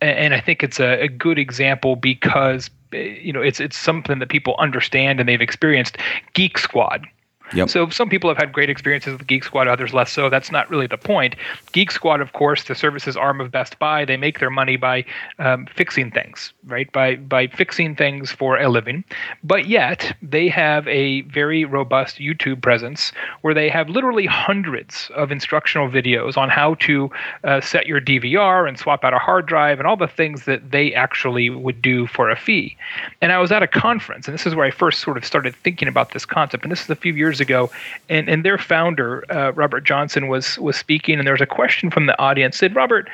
and 0.00 0.34
I 0.34 0.40
think 0.40 0.62
it's 0.62 0.80
a, 0.80 1.02
a 1.02 1.08
good 1.08 1.38
example 1.38 1.94
because 1.94 2.70
eh, 2.92 3.18
you 3.22 3.32
know 3.32 3.42
it's 3.42 3.60
it's 3.60 3.76
something 3.76 4.18
that 4.18 4.30
people 4.30 4.56
understand 4.58 5.20
and 5.20 5.28
they've 5.28 5.40
experienced. 5.40 5.98
Geek 6.34 6.58
Squad 6.58 7.06
Yep. 7.54 7.70
So 7.70 7.88
some 7.90 8.08
people 8.08 8.28
have 8.30 8.36
had 8.36 8.52
great 8.52 8.70
experiences 8.70 9.12
with 9.12 9.26
Geek 9.26 9.44
Squad, 9.44 9.68
others 9.68 9.94
less 9.94 10.12
so. 10.12 10.28
That's 10.28 10.50
not 10.50 10.68
really 10.70 10.86
the 10.86 10.98
point. 10.98 11.34
Geek 11.72 11.90
Squad, 11.90 12.20
of 12.20 12.32
course, 12.32 12.64
the 12.64 12.74
services 12.74 13.16
arm 13.16 13.40
of 13.40 13.50
Best 13.50 13.78
Buy, 13.78 14.04
they 14.04 14.16
make 14.16 14.38
their 14.38 14.50
money 14.50 14.76
by 14.76 15.04
um, 15.38 15.66
fixing 15.66 16.10
things, 16.10 16.52
right? 16.66 16.90
By 16.92 17.16
by 17.16 17.46
fixing 17.46 17.96
things 17.96 18.30
for 18.30 18.58
a 18.58 18.68
living. 18.68 19.04
But 19.42 19.66
yet 19.66 20.16
they 20.22 20.48
have 20.48 20.86
a 20.88 21.22
very 21.22 21.64
robust 21.64 22.18
YouTube 22.18 22.62
presence 22.62 23.12
where 23.42 23.54
they 23.54 23.68
have 23.68 23.88
literally 23.88 24.26
hundreds 24.26 25.10
of 25.14 25.32
instructional 25.32 25.88
videos 25.88 26.36
on 26.36 26.48
how 26.48 26.74
to 26.74 27.10
uh, 27.44 27.60
set 27.60 27.86
your 27.86 28.00
DVR 28.00 28.68
and 28.68 28.78
swap 28.78 29.04
out 29.04 29.14
a 29.14 29.18
hard 29.18 29.46
drive 29.46 29.78
and 29.78 29.86
all 29.86 29.96
the 29.96 30.08
things 30.08 30.44
that 30.44 30.70
they 30.70 30.92
actually 30.94 31.50
would 31.50 31.80
do 31.82 32.06
for 32.06 32.30
a 32.30 32.36
fee. 32.36 32.76
And 33.20 33.32
I 33.32 33.38
was 33.38 33.52
at 33.52 33.62
a 33.62 33.66
conference, 33.66 34.26
and 34.26 34.34
this 34.34 34.46
is 34.46 34.54
where 34.54 34.66
I 34.66 34.70
first 34.70 35.00
sort 35.00 35.16
of 35.16 35.24
started 35.24 35.54
thinking 35.56 35.88
about 35.88 36.12
this 36.12 36.24
concept. 36.24 36.64
And 36.64 36.72
this 36.72 36.82
is 36.82 36.90
a 36.90 36.96
few 36.96 37.14
years 37.14 37.37
years 37.38 37.40
ago, 37.40 37.70
and 38.08 38.28
and 38.28 38.44
their 38.44 38.58
founder 38.58 39.24
uh, 39.30 39.52
Robert 39.52 39.84
Johnson 39.84 40.28
was 40.28 40.58
was 40.58 40.76
speaking, 40.76 41.18
and 41.18 41.26
there 41.26 41.34
was 41.34 41.40
a 41.40 41.46
question 41.46 41.90
from 41.90 42.06
the 42.06 42.18
audience. 42.20 42.56
Said 42.56 42.74
Robert, 42.74 43.08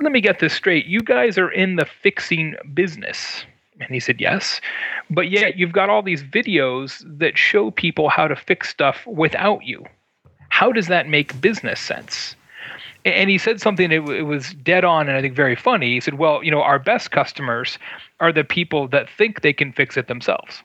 let 0.00 0.12
me 0.12 0.20
get 0.20 0.40
this 0.40 0.52
straight. 0.52 0.86
You 0.86 1.02
guys 1.02 1.38
are 1.38 1.50
in 1.50 1.76
the 1.76 1.84
fixing 1.84 2.56
business. 2.74 3.44
And 3.78 3.90
he 3.90 4.00
said, 4.00 4.22
Yes. 4.22 4.60
But 5.10 5.30
yet 5.30 5.58
you've 5.58 5.72
got 5.72 5.90
all 5.90 6.02
these 6.02 6.22
videos 6.22 7.04
that 7.18 7.36
show 7.36 7.70
people 7.70 8.08
how 8.08 8.26
to 8.26 8.34
fix 8.34 8.70
stuff 8.70 9.06
without 9.06 9.64
you. 9.64 9.84
How 10.48 10.72
does 10.72 10.86
that 10.86 11.08
make 11.08 11.38
business 11.42 11.78
sense? 11.78 12.36
And 13.04 13.28
he 13.28 13.38
said 13.38 13.60
something, 13.60 13.92
it 13.92 13.98
was 13.98 14.54
dead 14.54 14.84
on 14.84 15.08
and 15.08 15.16
I 15.16 15.20
think 15.20 15.36
very 15.36 15.54
funny. 15.54 15.92
He 15.92 16.00
said, 16.00 16.14
Well, 16.14 16.42
you 16.42 16.50
know, 16.50 16.62
our 16.62 16.78
best 16.78 17.10
customers 17.10 17.78
are 18.18 18.32
the 18.32 18.44
people 18.44 18.88
that 18.88 19.10
think 19.10 19.42
they 19.42 19.52
can 19.52 19.72
fix 19.72 19.98
it 19.98 20.08
themselves. 20.08 20.62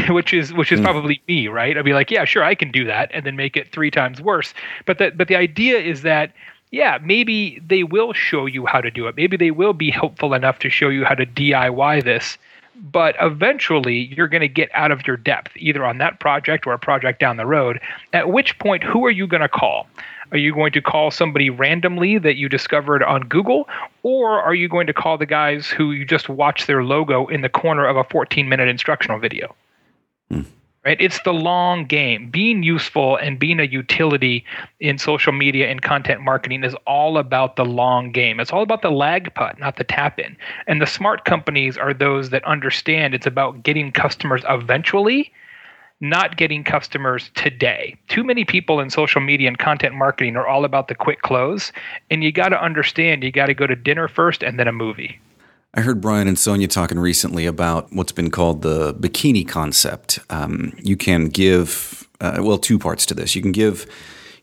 which 0.08 0.32
is 0.32 0.52
which 0.52 0.72
is 0.72 0.80
mm. 0.80 0.84
probably 0.84 1.22
me, 1.28 1.48
right? 1.48 1.76
I'd 1.76 1.84
be 1.84 1.94
like, 1.94 2.10
yeah, 2.10 2.24
sure, 2.24 2.44
I 2.44 2.54
can 2.54 2.70
do 2.70 2.84
that, 2.84 3.10
and 3.12 3.24
then 3.24 3.36
make 3.36 3.56
it 3.56 3.72
three 3.72 3.90
times 3.90 4.20
worse. 4.20 4.54
But 4.86 4.98
that 4.98 5.16
but 5.16 5.28
the 5.28 5.36
idea 5.36 5.78
is 5.78 6.02
that 6.02 6.32
yeah, 6.72 6.98
maybe 7.02 7.60
they 7.66 7.84
will 7.84 8.14
show 8.14 8.46
you 8.46 8.64
how 8.64 8.80
to 8.80 8.90
do 8.90 9.06
it. 9.06 9.16
Maybe 9.16 9.36
they 9.36 9.50
will 9.50 9.74
be 9.74 9.90
helpful 9.90 10.32
enough 10.32 10.58
to 10.60 10.70
show 10.70 10.88
you 10.88 11.04
how 11.04 11.14
to 11.14 11.26
DIY 11.26 12.02
this. 12.02 12.38
But 12.74 13.14
eventually, 13.20 14.14
you're 14.16 14.28
going 14.28 14.40
to 14.40 14.48
get 14.48 14.70
out 14.72 14.90
of 14.90 15.06
your 15.06 15.18
depth, 15.18 15.52
either 15.56 15.84
on 15.84 15.98
that 15.98 16.18
project 16.18 16.66
or 16.66 16.72
a 16.72 16.78
project 16.78 17.20
down 17.20 17.36
the 17.36 17.44
road. 17.44 17.78
At 18.14 18.30
which 18.30 18.58
point, 18.58 18.82
who 18.82 19.04
are 19.04 19.10
you 19.10 19.26
going 19.26 19.42
to 19.42 19.48
call? 19.48 19.86
Are 20.32 20.38
you 20.38 20.54
going 20.54 20.72
to 20.72 20.80
call 20.80 21.10
somebody 21.10 21.50
randomly 21.50 22.16
that 22.16 22.36
you 22.36 22.48
discovered 22.48 23.02
on 23.02 23.28
Google? 23.28 23.68
Or 24.02 24.40
are 24.40 24.54
you 24.54 24.66
going 24.66 24.86
to 24.86 24.94
call 24.94 25.18
the 25.18 25.26
guys 25.26 25.66
who 25.66 25.92
you 25.92 26.06
just 26.06 26.30
watched 26.30 26.66
their 26.66 26.82
logo 26.82 27.26
in 27.26 27.42
the 27.42 27.50
corner 27.50 27.86
of 27.86 27.98
a 27.98 28.04
14 28.04 28.48
minute 28.48 28.68
instructional 28.68 29.18
video? 29.18 29.54
Right? 30.84 31.00
It's 31.00 31.22
the 31.22 31.32
long 31.32 31.84
game. 31.84 32.28
Being 32.28 32.64
useful 32.64 33.16
and 33.16 33.38
being 33.38 33.60
a 33.60 33.64
utility 33.64 34.44
in 34.80 34.98
social 34.98 35.32
media 35.32 35.70
and 35.70 35.80
content 35.80 36.22
marketing 36.22 36.64
is 36.64 36.74
all 36.88 37.18
about 37.18 37.54
the 37.54 37.64
long 37.64 38.10
game. 38.10 38.40
It's 38.40 38.50
all 38.50 38.62
about 38.62 38.82
the 38.82 38.90
lag 38.90 39.32
putt, 39.34 39.60
not 39.60 39.76
the 39.76 39.84
tap 39.84 40.18
in. 40.18 40.36
And 40.66 40.82
the 40.82 40.86
smart 40.86 41.24
companies 41.24 41.78
are 41.78 41.94
those 41.94 42.30
that 42.30 42.44
understand 42.44 43.14
it's 43.14 43.28
about 43.28 43.62
getting 43.62 43.92
customers 43.92 44.42
eventually 44.48 45.32
not 46.02 46.36
getting 46.36 46.64
customers 46.64 47.30
today. 47.36 47.96
Too 48.08 48.24
many 48.24 48.44
people 48.44 48.80
in 48.80 48.90
social 48.90 49.20
media 49.20 49.46
and 49.46 49.56
content 49.56 49.94
marketing 49.94 50.36
are 50.36 50.46
all 50.46 50.64
about 50.64 50.88
the 50.88 50.96
quick 50.96 51.22
close. 51.22 51.72
And 52.10 52.24
you 52.24 52.32
got 52.32 52.48
to 52.48 52.60
understand 52.60 53.22
you 53.22 53.30
got 53.30 53.46
to 53.46 53.54
go 53.54 53.68
to 53.68 53.76
dinner 53.76 54.08
first 54.08 54.42
and 54.42 54.58
then 54.58 54.66
a 54.66 54.72
movie. 54.72 55.20
I 55.74 55.80
heard 55.80 56.02
Brian 56.02 56.28
and 56.28 56.38
Sonia 56.38 56.68
talking 56.68 56.98
recently 56.98 57.46
about 57.46 57.90
what's 57.94 58.12
been 58.12 58.30
called 58.30 58.60
the 58.60 58.92
bikini 58.92 59.48
concept. 59.48 60.18
Um, 60.28 60.74
you 60.82 60.98
can 60.98 61.28
give, 61.28 62.06
uh, 62.20 62.40
well, 62.40 62.58
two 62.58 62.78
parts 62.78 63.06
to 63.06 63.14
this. 63.14 63.34
You 63.34 63.40
can 63.40 63.52
give, 63.52 63.86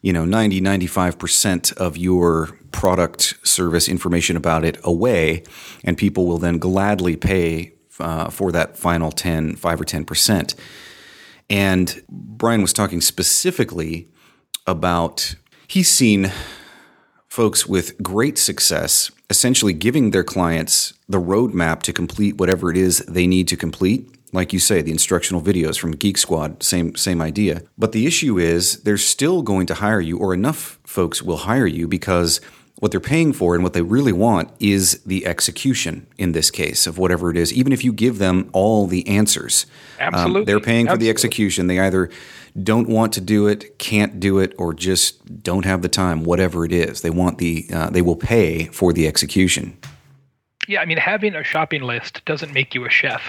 you 0.01 0.11
know, 0.11 0.25
90, 0.25 0.59
95% 0.59 1.77
of 1.77 1.97
your 1.97 2.57
product, 2.71 3.37
service, 3.43 3.87
information 3.87 4.37
about 4.37 4.65
it 4.65 4.79
away, 4.83 5.43
and 5.83 5.95
people 5.99 6.25
will 6.25 6.39
then 6.39 6.57
gladly 6.57 7.15
pay 7.15 7.73
uh, 7.99 8.31
for 8.31 8.51
that 8.51 8.75
final 8.75 9.11
10, 9.11 9.55
5 9.55 9.81
or 9.81 9.85
10%. 9.85 10.55
And 11.47 12.01
Brian 12.09 12.63
was 12.63 12.73
talking 12.73 13.01
specifically 13.01 14.07
about 14.65 15.35
he's 15.67 15.91
seen 15.91 16.31
folks 17.27 17.67
with 17.67 18.01
great 18.01 18.39
success 18.39 19.11
essentially 19.29 19.73
giving 19.73 20.11
their 20.11 20.23
clients 20.23 20.93
the 21.07 21.21
roadmap 21.21 21.81
to 21.83 21.93
complete 21.93 22.37
whatever 22.37 22.71
it 22.71 22.77
is 22.77 22.99
they 22.99 23.27
need 23.27 23.47
to 23.47 23.57
complete. 23.57 24.09
Like 24.31 24.53
you 24.53 24.59
say, 24.59 24.81
the 24.81 24.91
instructional 24.91 25.41
videos 25.41 25.79
from 25.79 25.91
Geek 25.91 26.17
Squad, 26.17 26.61
same 26.61 26.95
same 26.95 27.19
idea. 27.21 27.63
But 27.77 27.93
the 27.93 28.05
issue 28.05 28.37
is 28.37 28.81
they're 28.83 28.97
still 28.97 29.41
going 29.41 29.65
to 29.67 29.75
hire 29.75 30.01
you, 30.01 30.19
or 30.19 30.33
enough 30.35 30.79
folks 30.83 31.23
will 31.23 31.37
hire 31.37 31.65
you 31.65 31.87
because 31.87 32.39
what 32.79 32.91
they're 32.91 32.99
paying 32.99 33.33
for 33.33 33.55
and 33.55 33.63
what 33.63 33.73
they 33.73 33.81
really 33.81 34.13
want 34.13 34.49
is 34.59 35.01
the 35.05 35.25
execution 35.25 36.07
in 36.17 36.31
this 36.31 36.49
case 36.49 36.87
of 36.87 36.97
whatever 36.97 37.29
it 37.29 37.37
is, 37.37 37.53
even 37.53 37.73
if 37.73 37.83
you 37.83 37.91
give 37.91 38.17
them 38.17 38.49
all 38.53 38.87
the 38.87 39.05
answers. 39.07 39.65
Absolutely. 39.99 40.41
Um, 40.41 40.45
they're 40.45 40.59
paying 40.59 40.85
for 40.85 40.91
Absolutely. 40.91 41.05
the 41.05 41.09
execution. 41.09 41.67
They 41.67 41.79
either 41.79 42.09
don't 42.63 42.87
want 42.87 43.13
to 43.13 43.21
do 43.21 43.47
it, 43.47 43.77
can't 43.79 44.19
do 44.19 44.39
it, 44.39 44.53
or 44.57 44.73
just 44.73 45.43
don't 45.43 45.65
have 45.65 45.81
the 45.81 45.89
time, 45.89 46.23
whatever 46.23 46.63
it 46.63 46.71
is. 46.71 47.01
They 47.01 47.09
want 47.09 47.37
the, 47.37 47.65
uh, 47.71 47.89
they 47.89 48.01
will 48.01 48.15
pay 48.15 48.65
for 48.65 48.93
the 48.93 49.07
execution. 49.07 49.77
Yeah, 50.67 50.81
I 50.81 50.85
mean, 50.85 50.97
having 50.97 51.35
a 51.35 51.43
shopping 51.43 51.81
list 51.81 52.23
doesn't 52.25 52.53
make 52.53 52.73
you 52.73 52.85
a 52.85 52.89
chef. 52.89 53.21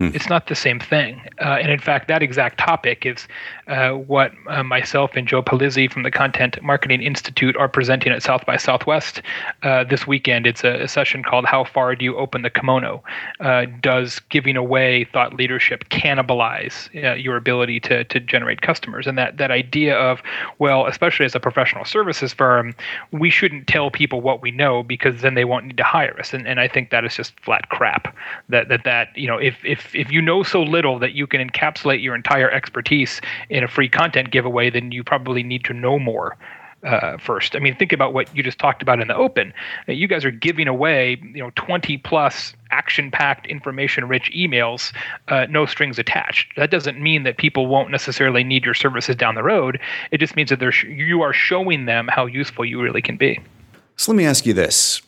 Hmm. 0.00 0.08
It's 0.14 0.30
not 0.30 0.46
the 0.46 0.54
same 0.54 0.80
thing. 0.80 1.20
Uh, 1.42 1.58
and 1.60 1.70
in 1.70 1.78
fact, 1.78 2.08
that 2.08 2.22
exact 2.22 2.58
topic 2.58 3.04
is 3.04 3.28
uh, 3.66 3.90
what 3.90 4.32
uh, 4.48 4.62
myself 4.62 5.10
and 5.14 5.28
Joe 5.28 5.42
Pulizzi 5.42 5.92
from 5.92 6.04
the 6.04 6.10
Content 6.10 6.60
Marketing 6.62 7.02
Institute 7.02 7.54
are 7.56 7.68
presenting 7.68 8.10
at 8.10 8.22
South 8.22 8.46
by 8.46 8.56
Southwest 8.56 9.20
uh, 9.62 9.84
this 9.84 10.06
weekend. 10.06 10.46
It's 10.46 10.64
a, 10.64 10.84
a, 10.84 10.88
session 10.88 11.22
called 11.22 11.44
How 11.44 11.64
Far 11.64 11.94
Do 11.94 12.02
You 12.06 12.16
Open 12.16 12.40
the 12.40 12.48
Kimono? 12.48 13.04
Uh, 13.40 13.66
does 13.82 14.20
giving 14.30 14.56
away 14.56 15.04
thought 15.04 15.34
leadership 15.34 15.84
cannibalize 15.90 16.88
uh, 17.04 17.14
your 17.16 17.36
ability 17.36 17.78
to, 17.80 18.04
to 18.04 18.20
generate 18.20 18.62
customers? 18.62 19.06
And 19.06 19.18
that, 19.18 19.36
that 19.36 19.50
idea 19.50 19.98
of, 19.98 20.22
well, 20.58 20.86
especially 20.86 21.26
as 21.26 21.34
a 21.34 21.40
professional 21.40 21.84
services 21.84 22.32
firm, 22.32 22.74
we 23.12 23.28
shouldn't 23.28 23.66
tell 23.66 23.90
people 23.90 24.22
what 24.22 24.40
we 24.40 24.50
know 24.50 24.82
because 24.82 25.20
then 25.20 25.34
they 25.34 25.44
won't 25.44 25.66
need 25.66 25.76
to 25.76 25.84
hire 25.84 26.18
us. 26.18 26.32
And, 26.32 26.48
and 26.48 26.58
I 26.58 26.68
think 26.68 26.88
that 26.88 27.04
is 27.04 27.14
just 27.14 27.38
flat 27.40 27.68
crap. 27.68 28.16
That, 28.48 28.68
that, 28.68 28.84
that 28.84 29.14
you 29.14 29.26
know, 29.26 29.36
if, 29.36 29.62
if 29.62 29.89
if 29.94 30.10
you 30.10 30.22
know 30.22 30.42
so 30.42 30.62
little 30.62 30.98
that 30.98 31.12
you 31.12 31.26
can 31.26 31.46
encapsulate 31.46 32.02
your 32.02 32.14
entire 32.14 32.50
expertise 32.50 33.20
in 33.48 33.64
a 33.64 33.68
free 33.68 33.88
content 33.88 34.30
giveaway, 34.30 34.70
then 34.70 34.92
you 34.92 35.04
probably 35.04 35.42
need 35.42 35.64
to 35.64 35.72
know 35.72 35.98
more 35.98 36.36
uh, 36.82 37.18
first. 37.18 37.54
I 37.54 37.58
mean, 37.58 37.76
think 37.76 37.92
about 37.92 38.14
what 38.14 38.34
you 38.34 38.42
just 38.42 38.58
talked 38.58 38.82
about 38.82 39.00
in 39.00 39.08
the 39.08 39.14
open. 39.14 39.52
Uh, 39.88 39.92
you 39.92 40.06
guys 40.06 40.24
are 40.24 40.30
giving 40.30 40.68
away, 40.68 41.20
you 41.22 41.42
know, 41.42 41.50
20 41.56 41.98
plus 41.98 42.54
action-packed, 42.70 43.46
information-rich 43.46 44.30
emails, 44.34 44.92
uh, 45.28 45.46
no 45.50 45.66
strings 45.66 45.98
attached. 45.98 46.54
That 46.56 46.70
doesn't 46.70 47.00
mean 47.00 47.24
that 47.24 47.36
people 47.36 47.66
won't 47.66 47.90
necessarily 47.90 48.44
need 48.44 48.64
your 48.64 48.74
services 48.74 49.16
down 49.16 49.34
the 49.34 49.42
road. 49.42 49.80
It 50.10 50.18
just 50.18 50.36
means 50.36 50.50
that 50.50 50.72
sh- 50.72 50.84
you 50.84 51.22
are 51.22 51.32
showing 51.32 51.86
them 51.86 52.08
how 52.08 52.26
useful 52.26 52.64
you 52.64 52.80
really 52.80 53.02
can 53.02 53.16
be. 53.16 53.40
So 53.96 54.12
let 54.12 54.16
me 54.16 54.24
ask 54.24 54.46
you 54.46 54.54
this: 54.54 55.02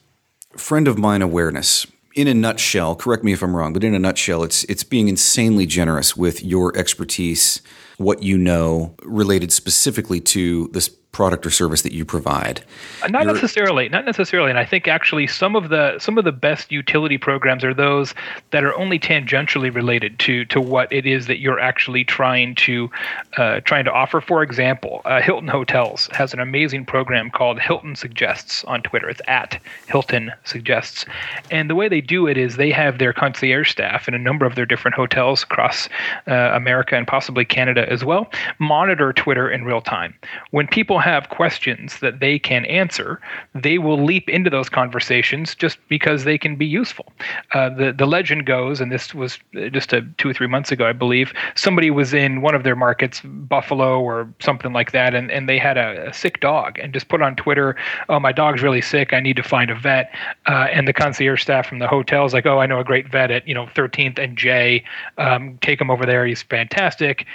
friend 0.56 0.86
of 0.86 0.98
mine 0.98 1.22
awareness. 1.22 1.86
In 2.14 2.28
a 2.28 2.34
nutshell, 2.34 2.94
correct 2.94 3.24
me 3.24 3.32
if 3.32 3.42
I'm 3.42 3.56
wrong, 3.56 3.72
but 3.72 3.82
in 3.82 3.94
a 3.94 3.98
nutshell, 3.98 4.42
it's 4.42 4.64
it's 4.64 4.84
being 4.84 5.08
insanely 5.08 5.64
generous 5.66 6.16
with 6.16 6.44
your 6.44 6.76
expertise, 6.76 7.62
what 7.96 8.22
you 8.22 8.36
know, 8.36 8.94
related 9.02 9.50
specifically 9.50 10.20
to 10.20 10.68
this 10.72 10.90
product 11.12 11.44
or 11.44 11.50
service 11.50 11.82
that 11.82 11.92
you 11.92 12.06
provide. 12.06 12.64
Uh, 13.02 13.08
not 13.08 13.24
You're, 13.24 13.34
necessarily, 13.34 13.90
not 13.90 14.06
necessarily. 14.06 14.48
And 14.48 14.58
I 14.58 14.64
think 14.64 14.88
actually 14.88 15.26
some 15.26 15.54
of 15.54 15.68
the 15.68 15.98
some 15.98 16.16
of 16.16 16.24
the 16.24 16.32
best 16.32 16.72
utility 16.72 17.18
programs 17.18 17.62
are 17.64 17.74
those 17.74 18.14
that 18.50 18.64
are 18.64 18.74
only 18.76 18.98
tangentially 18.98 19.72
related 19.72 20.18
to 20.20 20.46
to 20.46 20.58
what 20.58 20.90
it 20.90 21.04
is 21.04 21.26
that 21.26 21.38
you're 21.38 21.60
actually 21.60 22.02
trying 22.02 22.54
to 22.54 22.90
uh, 23.36 23.60
trying 23.60 23.84
to 23.84 23.92
offer. 23.92 24.22
For 24.22 24.42
example, 24.42 25.02
uh, 25.04 25.20
Hilton 25.20 25.48
Hotels 25.48 26.08
has 26.12 26.32
an 26.32 26.40
amazing 26.40 26.86
program 26.86 27.30
called 27.30 27.60
Hilton 27.60 27.94
Suggests 27.94 28.64
on 28.64 28.80
Twitter. 28.80 29.10
It's 29.10 29.20
at 29.28 29.60
Hilton 29.88 30.32
Suggests, 30.44 31.04
and 31.50 31.68
the 31.68 31.74
way 31.74 31.88
they 31.88 32.00
do 32.00 32.26
it 32.26 32.38
is 32.38 32.56
they 32.56 32.70
have 32.70 32.96
their 32.96 33.12
concierge 33.12 33.70
staff 33.70 34.08
in 34.08 34.14
a 34.14 34.18
number 34.18 34.46
of 34.46 34.54
their 34.54 34.66
different 34.66 34.94
hotels 34.94 35.42
across 35.42 35.90
uh, 36.26 36.32
America 36.54 36.96
and 36.96 37.06
possibly 37.06 37.44
Canada 37.44 37.86
as 37.92 38.02
well 38.02 38.30
monitor 38.58 39.12
Twitter 39.12 39.50
in 39.50 39.64
real 39.64 39.82
time. 39.82 40.14
When 40.52 40.66
people 40.66 41.01
have 41.02 41.28
questions 41.28 42.00
that 42.00 42.20
they 42.20 42.38
can 42.38 42.64
answer, 42.66 43.20
they 43.54 43.78
will 43.78 44.02
leap 44.02 44.28
into 44.28 44.48
those 44.48 44.68
conversations 44.68 45.54
just 45.54 45.78
because 45.88 46.24
they 46.24 46.38
can 46.38 46.56
be 46.56 46.66
useful. 46.66 47.12
Uh, 47.52 47.68
the 47.68 47.92
the 47.92 48.06
legend 48.06 48.46
goes, 48.46 48.80
and 48.80 48.90
this 48.90 49.14
was 49.14 49.38
just 49.70 49.92
a, 49.92 50.02
two 50.18 50.30
or 50.30 50.34
three 50.34 50.46
months 50.46 50.72
ago, 50.72 50.86
I 50.86 50.92
believe. 50.92 51.32
Somebody 51.54 51.90
was 51.90 52.14
in 52.14 52.40
one 52.40 52.54
of 52.54 52.62
their 52.62 52.76
markets, 52.76 53.20
Buffalo 53.24 54.00
or 54.00 54.32
something 54.40 54.72
like 54.72 54.92
that, 54.92 55.14
and, 55.14 55.30
and 55.30 55.48
they 55.48 55.58
had 55.58 55.76
a, 55.76 56.08
a 56.08 56.14
sick 56.14 56.40
dog, 56.40 56.78
and 56.78 56.92
just 56.92 57.08
put 57.08 57.20
on 57.20 57.36
Twitter, 57.36 57.76
"Oh, 58.08 58.20
my 58.20 58.32
dog's 58.32 58.62
really 58.62 58.80
sick. 58.80 59.12
I 59.12 59.20
need 59.20 59.36
to 59.36 59.42
find 59.42 59.70
a 59.70 59.74
vet." 59.74 60.10
Uh, 60.46 60.68
and 60.72 60.86
the 60.86 60.92
concierge 60.92 61.42
staff 61.42 61.66
from 61.66 61.80
the 61.80 61.88
hotel 61.88 62.24
is 62.24 62.32
like, 62.32 62.46
"Oh, 62.46 62.58
I 62.58 62.66
know 62.66 62.80
a 62.80 62.84
great 62.84 63.08
vet 63.08 63.30
at 63.30 63.46
you 63.46 63.54
know 63.54 63.66
13th 63.66 64.18
and 64.18 64.38
J. 64.38 64.84
Um, 65.18 65.58
take 65.60 65.80
him 65.80 65.90
over 65.90 66.06
there. 66.06 66.24
He's 66.26 66.42
fantastic." 66.42 67.26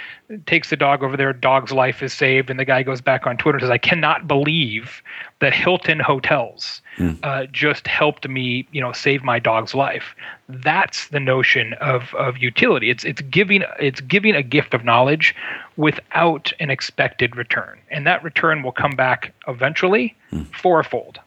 Takes 0.44 0.68
the 0.68 0.76
dog 0.76 1.02
over 1.02 1.16
there. 1.16 1.32
Dog's 1.32 1.72
life 1.72 2.02
is 2.02 2.12
saved, 2.12 2.50
and 2.50 2.58
the 2.58 2.64
guy 2.64 2.82
goes 2.82 3.00
back 3.00 3.26
on 3.26 3.36
Twitter 3.36 3.57
says, 3.60 3.70
I 3.70 3.78
cannot 3.78 4.28
believe 4.28 5.02
that 5.40 5.54
Hilton 5.54 6.00
Hotels 6.00 6.82
mm. 6.96 7.18
uh, 7.22 7.46
just 7.46 7.86
helped 7.86 8.28
me, 8.28 8.66
you 8.72 8.80
know, 8.80 8.92
save 8.92 9.22
my 9.22 9.38
dog's 9.38 9.74
life. 9.74 10.14
That's 10.48 11.08
the 11.08 11.20
notion 11.20 11.74
of, 11.74 12.14
of 12.14 12.38
utility. 12.38 12.90
It's 12.90 13.04
it's 13.04 13.20
giving 13.22 13.62
it's 13.78 14.00
giving 14.00 14.34
a 14.34 14.42
gift 14.42 14.74
of 14.74 14.84
knowledge 14.84 15.34
without 15.76 16.52
an 16.60 16.70
expected 16.70 17.36
return, 17.36 17.78
and 17.90 18.06
that 18.06 18.22
return 18.24 18.62
will 18.62 18.72
come 18.72 18.96
back 18.96 19.34
eventually 19.46 20.16
mm. 20.32 20.46
fourfold. 20.54 21.20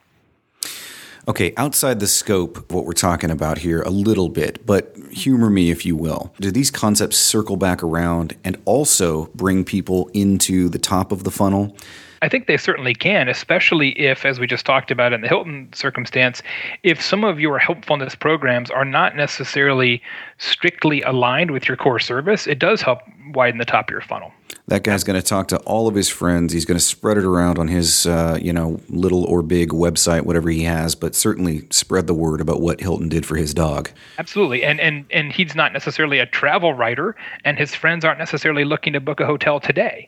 Okay, 1.28 1.54
outside 1.56 2.00
the 2.00 2.08
scope 2.08 2.58
of 2.58 2.72
what 2.72 2.86
we're 2.86 2.94
talking 2.94 3.30
about 3.30 3.60
here 3.60 3.84
a 3.84 3.92
little 3.92 4.28
bit, 4.28 4.66
but 4.66 4.96
humor 5.12 5.52
me 5.52 5.70
if 5.70 5.86
you 5.86 5.96
will. 5.96 6.34
Do 6.40 6.50
these 6.52 6.72
concepts 6.72 7.18
circle 7.18 7.58
back 7.58 7.84
around 7.84 8.36
and 8.44 8.60
also 8.66 9.28
bring 9.36 9.64
people 9.64 10.10
into 10.16 10.68
the 10.68 10.80
top 10.80 11.12
of 11.12 11.24
the 11.24 11.30
funnel? 11.30 11.76
I 12.24 12.30
think 12.30 12.46
they 12.46 12.58
certainly 12.58 12.94
can, 12.94 13.28
especially 13.28 14.00
if, 14.00 14.26
as 14.26 14.40
we 14.40 14.46
just 14.46 14.64
talked 14.64 14.92
about 14.92 15.12
in 15.12 15.22
the 15.22 15.28
Hilton 15.28 15.70
circumstance, 15.74 16.44
if 16.84 17.02
some 17.02 17.24
of 17.24 17.40
your 17.40 17.58
helpfulness 17.58 18.14
programs 18.14 18.70
are 18.70 18.86
not 18.86 19.16
necessarily 19.16 20.04
strictly 20.38 21.02
aligned 21.02 21.50
with 21.50 21.68
your 21.68 21.78
core 21.78 22.00
service, 22.00 22.46
it 22.46 22.60
does 22.60 22.84
help 22.84 23.00
widen 23.34 23.58
the 23.58 23.66
top 23.66 23.90
of 23.90 23.94
your 23.94 24.02
funnel. 24.02 24.32
That 24.68 24.84
guy's 24.84 25.04
going 25.04 25.20
to 25.20 25.26
talk 25.26 25.48
to 25.48 25.58
all 25.60 25.88
of 25.88 25.96
his 25.96 26.10
friends. 26.10 26.54
He's 26.54 26.66
going 26.66 26.78
to 26.78 26.84
spread 26.84 27.18
it 27.18 27.24
around 27.24 27.58
on 27.58 27.68
his, 27.68 28.06
uh, 28.06 28.38
you 28.40 28.54
know, 28.54 28.80
little 28.88 29.24
or 29.26 29.42
big 29.42 29.70
website, 29.70 30.22
whatever 30.22 30.50
he 30.52 30.64
has. 30.64 30.94
But 30.94 31.16
certainly 31.16 31.68
spread 31.72 32.06
the 32.06 32.14
word 32.14 32.40
about 32.40 32.62
what 32.62 32.80
Hilton 32.80 33.10
did 33.10 33.26
for 33.26 33.36
his 33.36 33.54
dog. 33.54 33.90
Absolutely, 34.20 34.64
and 34.64 34.80
and 34.80 35.06
and 35.10 35.34
he's 35.34 35.56
not 35.56 35.74
necessarily 35.74 36.20
a 36.20 36.28
travel 36.28 36.74
writer, 36.74 37.16
and 37.44 37.58
his 37.58 37.74
friends 37.74 38.06
aren't 38.06 38.20
necessarily 38.20 38.64
looking 38.64 38.94
to 38.94 39.00
book 39.00 39.20
a 39.20 39.26
hotel 39.26 39.60
today 39.60 40.08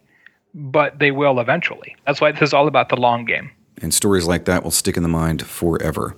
but 0.54 1.00
they 1.00 1.12
will 1.12 1.40
eventually. 1.40 1.96
That's 2.06 2.22
why 2.22 2.32
this 2.32 2.42
is 2.42 2.54
all 2.54 2.68
about 2.68 2.90
the 2.90 2.98
long 2.98 3.26
game. 3.26 3.52
And 3.82 3.94
stories 3.94 4.28
like 4.28 4.46
that 4.46 4.64
will 4.64 4.72
stick 4.72 4.98
in 4.98 5.04
the 5.04 5.10
mind 5.10 5.46
forever. 5.46 6.16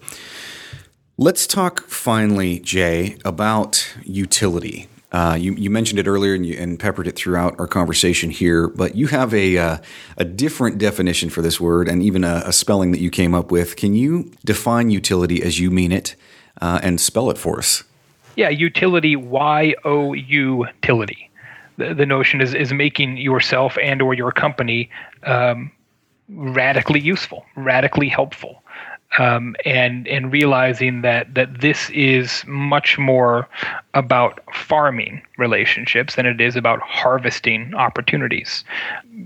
Let's 1.17 1.47
talk 1.47 1.87
finally, 1.87 2.59
Jay, 2.59 3.17
about 3.23 3.95
utility. 4.03 4.89
Uh, 5.11 5.37
you, 5.39 5.53
you, 5.53 5.69
mentioned 5.69 5.97
it 5.97 6.07
earlier 6.07 6.33
and, 6.33 6.45
you, 6.45 6.57
and, 6.57 6.77
peppered 6.77 7.07
it 7.07 7.15
throughout 7.15 7.57
our 7.57 7.67
conversation 7.67 8.29
here, 8.29 8.67
but 8.67 8.95
you 8.95 9.07
have 9.07 9.33
a, 9.33 9.57
uh, 9.57 9.77
a 10.17 10.25
different 10.25 10.77
definition 10.77 11.29
for 11.29 11.41
this 11.41 11.57
word 11.57 11.87
and 11.87 12.03
even 12.03 12.25
a, 12.25 12.43
a, 12.45 12.51
spelling 12.51 12.91
that 12.91 12.99
you 12.99 13.09
came 13.09 13.33
up 13.33 13.49
with. 13.49 13.77
Can 13.77 13.93
you 13.93 14.29
define 14.43 14.89
utility 14.89 15.41
as 15.41 15.57
you 15.57 15.71
mean 15.71 15.93
it 15.93 16.15
uh, 16.59 16.81
and 16.83 16.99
spell 16.99 17.29
it 17.29 17.37
for 17.37 17.59
us? 17.59 17.85
Yeah, 18.35 18.49
utility, 18.49 19.15
Y 19.15 19.75
O 19.85 20.11
U, 20.11 20.65
utility 20.65 21.25
the, 21.77 21.93
the 21.93 22.05
notion 22.05 22.41
is 22.41 22.53
is 22.53 22.73
making 22.73 23.17
yourself 23.17 23.77
and 23.81 24.01
or 24.01 24.13
your 24.13 24.31
company 24.31 24.89
um, 25.23 25.71
radically 26.29 26.99
useful, 26.99 27.45
radically 27.55 28.09
helpful 28.09 28.63
um, 29.17 29.55
and 29.65 30.07
and 30.07 30.31
realizing 30.31 31.01
that 31.01 31.33
that 31.35 31.61
this 31.61 31.89
is 31.91 32.43
much 32.47 32.97
more 32.97 33.47
about 33.93 34.41
farming 34.53 35.21
relationships 35.37 36.15
than 36.15 36.25
it 36.25 36.41
is 36.41 36.55
about 36.55 36.81
harvesting 36.81 37.73
opportunities. 37.75 38.65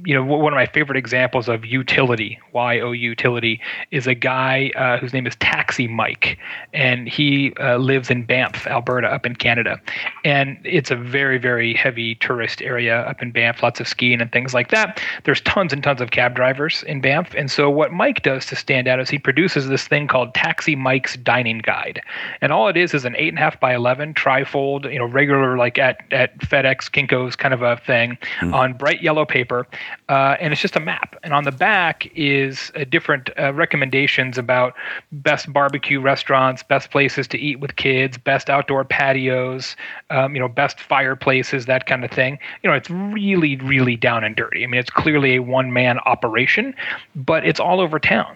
You 0.06 0.13
know, 0.13 0.24
one 0.24 0.54
of 0.54 0.58
my 0.58 0.68
favorite 0.68 0.98
examples 0.98 1.50
of 1.50 1.65
utility, 1.65 2.39
Y 2.54 2.80
O 2.80 2.92
utility, 2.92 3.60
is 3.89 4.06
a 4.06 4.13
guy 4.13 4.72
uh, 4.76 5.00
whose 5.00 5.13
name 5.13 5.26
is 5.26 5.36
Taxi 5.38 5.88
Mike, 5.88 6.38
and 6.74 7.08
he 7.10 7.54
uh, 7.60 7.78
lives 7.78 8.12
in 8.12 8.24
Banff, 8.24 8.68
Alberta, 8.68 9.08
up 9.08 9.26
in 9.26 9.36
Canada, 9.36 9.82
and 10.24 10.60
it's 10.63 10.92
a 10.92 10.96
very 10.96 11.39
very 11.39 11.74
heavy 11.74 12.15
tourist 12.15 12.62
area 12.62 13.02
up 13.02 13.24
in 13.24 13.32
Banff, 13.32 13.63
lots 13.63 13.80
of 13.80 13.88
skiing 13.88 14.22
and 14.22 14.32
things 14.32 14.54
like 14.54 14.70
that. 14.70 15.02
There's 15.24 15.42
tons 15.42 15.74
and 15.74 15.84
tons 15.84 16.02
of 16.02 16.12
cab 16.12 16.36
drivers 16.36 16.84
in 16.84 17.02
Banff, 17.02 17.34
and 17.34 17.50
so 17.50 17.72
what 17.72 17.92
Mike 17.92 18.22
does 18.22 18.46
to 18.48 18.56
stand 18.56 18.88
out 18.88 19.00
is 19.00 19.10
he 19.10 19.18
produces 19.18 19.68
this 19.69 19.88
thing 19.88 20.08
called 20.08 20.34
Taxi 20.34 20.75
Mike's 20.75 21.15
Dining 21.17 21.60
Guide, 21.60 22.01
and 22.41 22.51
all 22.51 22.67
it 22.67 22.77
is 22.77 22.93
is 22.93 23.05
an 23.05 23.15
eight 23.15 23.29
and 23.29 23.38
a 23.38 23.41
half 23.41 23.60
by 23.60 23.73
eleven 23.73 24.13
trifold, 24.13 24.91
you 24.91 24.99
know, 24.99 25.05
regular 25.05 25.58
like 25.58 25.77
at 25.77 26.01
at 26.12 26.38
FedEx, 26.39 26.89
Kinko's 26.91 27.36
kind 27.36 27.53
of 27.53 27.62
a 27.62 27.77
thing 27.77 28.17
mm. 28.39 28.53
on 28.53 28.73
bright 28.73 29.01
yellow 29.01 29.25
paper, 29.25 29.67
uh, 30.10 30.36
and 30.39 30.51
it's 30.51 30.62
just 30.62 30.75
a 30.75 30.79
map. 30.79 31.15
And 31.23 31.34
on 31.34 31.43
the 31.43 31.51
back 31.51 32.10
is 32.15 32.71
uh, 32.75 32.86
different 32.89 33.29
uh, 33.38 33.53
recommendations 33.53 34.38
about 34.38 34.75
best 35.12 35.51
barbecue 35.51 35.99
restaurants, 35.99 36.63
best 36.63 36.91
places 36.91 37.27
to 37.29 37.38
eat 37.38 37.60
with 37.60 37.75
kids, 37.75 38.17
best 38.17 38.49
outdoor 38.49 38.84
patios, 38.86 39.75
um, 40.10 40.34
you 40.36 40.39
know, 40.39 40.47
best 40.47 40.79
fireplaces, 40.79 41.65
that 41.65 41.86
kind 41.86 42.03
of 42.03 42.12
thing. 42.12 42.39
You 42.63 42.69
know, 42.69 42.75
it's 42.75 42.89
really, 42.89 43.55
really 43.58 43.95
down 43.95 44.23
and 44.23 44.36
dirty. 44.36 44.63
I 44.63 44.67
mean, 44.67 44.79
it's 44.79 44.89
clearly 44.89 45.36
a 45.36 45.39
one 45.39 45.73
man 45.73 45.99
operation, 45.99 46.73
but 47.15 47.45
it's 47.45 47.60
all 47.60 47.79
over 47.79 47.99
town 47.99 48.36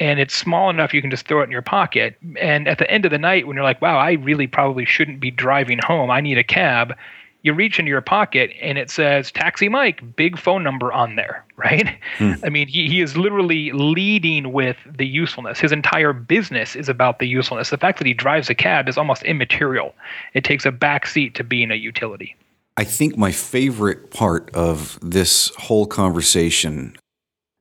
and 0.00 0.20
it's 0.20 0.34
small 0.34 0.70
enough 0.70 0.94
you 0.94 1.00
can 1.00 1.10
just 1.10 1.26
throw 1.26 1.40
it 1.40 1.44
in 1.44 1.50
your 1.50 1.62
pocket. 1.62 2.16
And 2.38 2.68
at 2.68 2.78
the 2.78 2.90
end 2.90 3.04
of 3.04 3.10
the 3.10 3.18
night, 3.18 3.46
when 3.46 3.56
you're 3.56 3.64
like, 3.64 3.82
wow, 3.82 3.98
I 3.98 4.12
really 4.12 4.46
probably 4.46 4.84
shouldn't 4.84 5.20
be 5.20 5.30
driving 5.30 5.78
home, 5.84 6.10
I 6.10 6.20
need 6.20 6.38
a 6.38 6.44
cab, 6.44 6.96
you 7.42 7.52
reach 7.52 7.78
into 7.78 7.88
your 7.88 8.00
pocket 8.00 8.50
and 8.60 8.78
it 8.78 8.90
says 8.90 9.30
Taxi 9.30 9.68
Mike, 9.68 10.16
big 10.16 10.38
phone 10.38 10.62
number 10.62 10.92
on 10.92 11.16
there, 11.16 11.44
right? 11.56 11.96
Hmm. 12.18 12.34
I 12.42 12.48
mean, 12.48 12.68
he, 12.68 12.88
he 12.88 13.00
is 13.00 13.16
literally 13.16 13.72
leading 13.72 14.52
with 14.52 14.76
the 14.86 15.06
usefulness. 15.06 15.60
His 15.60 15.72
entire 15.72 16.12
business 16.12 16.76
is 16.76 16.88
about 16.88 17.18
the 17.18 17.26
usefulness. 17.26 17.70
The 17.70 17.78
fact 17.78 17.98
that 17.98 18.06
he 18.06 18.14
drives 18.14 18.50
a 18.50 18.54
cab 18.54 18.88
is 18.88 18.98
almost 18.98 19.22
immaterial, 19.22 19.94
it 20.34 20.44
takes 20.44 20.66
a 20.66 20.72
backseat 20.72 21.34
to 21.34 21.44
being 21.44 21.70
a 21.70 21.76
utility. 21.76 22.36
I 22.76 22.84
think 22.84 23.16
my 23.16 23.32
favorite 23.32 24.12
part 24.12 24.54
of 24.54 24.98
this 25.02 25.52
whole 25.56 25.86
conversation, 25.86 26.96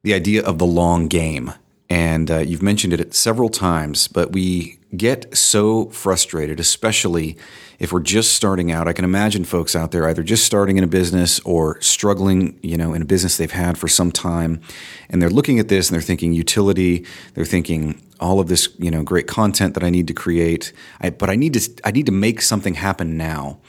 the 0.03 0.13
idea 0.13 0.43
of 0.43 0.59
the 0.59 0.65
long 0.65 1.07
game 1.07 1.53
and 1.89 2.29
uh, 2.29 2.39
you've 2.39 2.61
mentioned 2.61 2.93
it 2.93 3.13
several 3.13 3.49
times, 3.49 4.07
but 4.07 4.31
we 4.31 4.79
get 4.95 5.35
so 5.35 5.85
frustrated, 5.85 6.59
especially 6.59 7.37
if 7.79 7.91
we're 7.91 7.99
just 7.99 8.33
starting 8.33 8.71
out. 8.71 8.87
I 8.87 8.93
can 8.93 9.05
imagine 9.05 9.45
folks 9.45 9.75
out 9.75 9.91
there 9.91 10.07
either 10.07 10.23
just 10.23 10.45
starting 10.45 10.77
in 10.77 10.83
a 10.83 10.87
business 10.87 11.39
or 11.41 11.79
struggling, 11.81 12.59
you 12.61 12.77
know, 12.77 12.93
in 12.93 13.01
a 13.01 13.05
business 13.05 13.37
they've 13.37 13.51
had 13.51 13.77
for 13.77 13.87
some 13.87 14.11
time, 14.11 14.61
and 15.09 15.21
they're 15.21 15.29
looking 15.29 15.59
at 15.59 15.67
this 15.67 15.89
and 15.89 15.95
they're 15.95 16.01
thinking 16.01 16.33
utility. 16.33 17.05
They're 17.35 17.45
thinking 17.45 18.01
all 18.19 18.39
of 18.39 18.47
this, 18.47 18.69
you 18.79 18.91
know, 18.91 19.03
great 19.03 19.27
content 19.27 19.73
that 19.75 19.83
I 19.83 19.89
need 19.89 20.07
to 20.07 20.13
create, 20.13 20.73
I, 20.99 21.11
but 21.11 21.29
I 21.29 21.35
need 21.35 21.53
to 21.53 21.69
I 21.85 21.91
need 21.91 22.07
to 22.07 22.11
make 22.11 22.41
something 22.41 22.73
happen 22.73 23.17
now. 23.17 23.59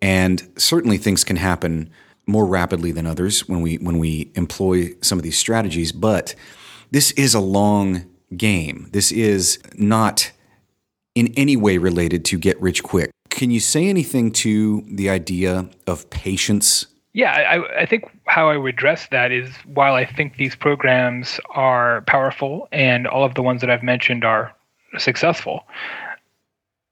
And 0.00 0.46
certainly 0.56 0.98
things 0.98 1.24
can 1.24 1.36
happen 1.36 1.90
more 2.26 2.46
rapidly 2.46 2.92
than 2.92 3.06
others 3.06 3.48
when 3.48 3.60
we 3.60 3.76
when 3.76 3.98
we 3.98 4.30
employ 4.34 4.94
some 5.00 5.18
of 5.18 5.24
these 5.24 5.38
strategies, 5.38 5.92
but 5.92 6.34
this 6.90 7.12
is 7.12 7.34
a 7.34 7.40
long 7.40 8.04
game. 8.36 8.88
This 8.92 9.12
is 9.12 9.58
not 9.74 10.32
in 11.14 11.32
any 11.36 11.56
way 11.56 11.78
related 11.78 12.24
to 12.26 12.38
get 12.38 12.60
rich 12.60 12.82
quick. 12.82 13.10
Can 13.30 13.50
you 13.50 13.60
say 13.60 13.88
anything 13.88 14.32
to 14.32 14.82
the 14.86 15.10
idea 15.10 15.68
of 15.86 16.08
patience? 16.10 16.86
Yeah, 17.12 17.32
I, 17.32 17.82
I, 17.82 17.86
think 17.86 18.04
how 18.26 18.50
I 18.50 18.58
would 18.58 18.74
address 18.74 19.08
that 19.10 19.32
is 19.32 19.48
while 19.64 19.94
I 19.94 20.04
think 20.04 20.36
these 20.36 20.54
programs 20.54 21.40
are 21.50 22.02
powerful 22.02 22.68
and 22.72 23.06
all 23.06 23.24
of 23.24 23.34
the 23.34 23.42
ones 23.42 23.62
that 23.62 23.70
I've 23.70 23.82
mentioned 23.82 24.22
are 24.22 24.54
successful, 24.98 25.66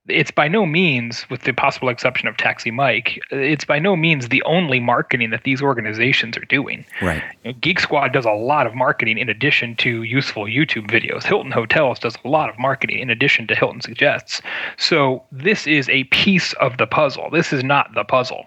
it's 0.08 0.30
by 0.30 0.48
no 0.48 0.66
means, 0.66 1.28
with 1.30 1.42
the 1.42 1.52
possible 1.52 1.88
exception 1.88 2.28
of 2.28 2.36
Taxi 2.36 2.70
Mike, 2.70 3.20
it's 3.30 3.64
by 3.64 3.78
no 3.78 3.96
means 3.96 4.28
the 4.28 4.42
only 4.42 4.78
marketing 4.78 5.30
that 5.30 5.44
these 5.44 5.62
organizations 5.62 6.36
are 6.36 6.44
doing. 6.44 6.84
Right. 7.00 7.22
You 7.42 7.52
know, 7.52 7.58
Geek 7.60 7.80
Squad 7.80 8.12
does 8.12 8.26
a 8.26 8.32
lot 8.32 8.66
of 8.66 8.74
marketing 8.74 9.16
in 9.16 9.30
addition 9.30 9.76
to 9.76 10.02
useful 10.02 10.44
YouTube 10.44 10.90
videos. 10.90 11.24
Hilton 11.24 11.52
Hotels 11.52 11.98
does 11.98 12.16
a 12.22 12.28
lot 12.28 12.50
of 12.50 12.58
marketing 12.58 12.98
in 12.98 13.08
addition 13.08 13.46
to 13.46 13.54
Hilton 13.54 13.80
Suggests. 13.80 14.42
So 14.76 15.22
this 15.32 15.66
is 15.66 15.88
a 15.88 16.04
piece 16.04 16.52
of 16.54 16.76
the 16.76 16.86
puzzle. 16.86 17.30
This 17.30 17.52
is 17.52 17.64
not 17.64 17.94
the 17.94 18.04
puzzle 18.04 18.46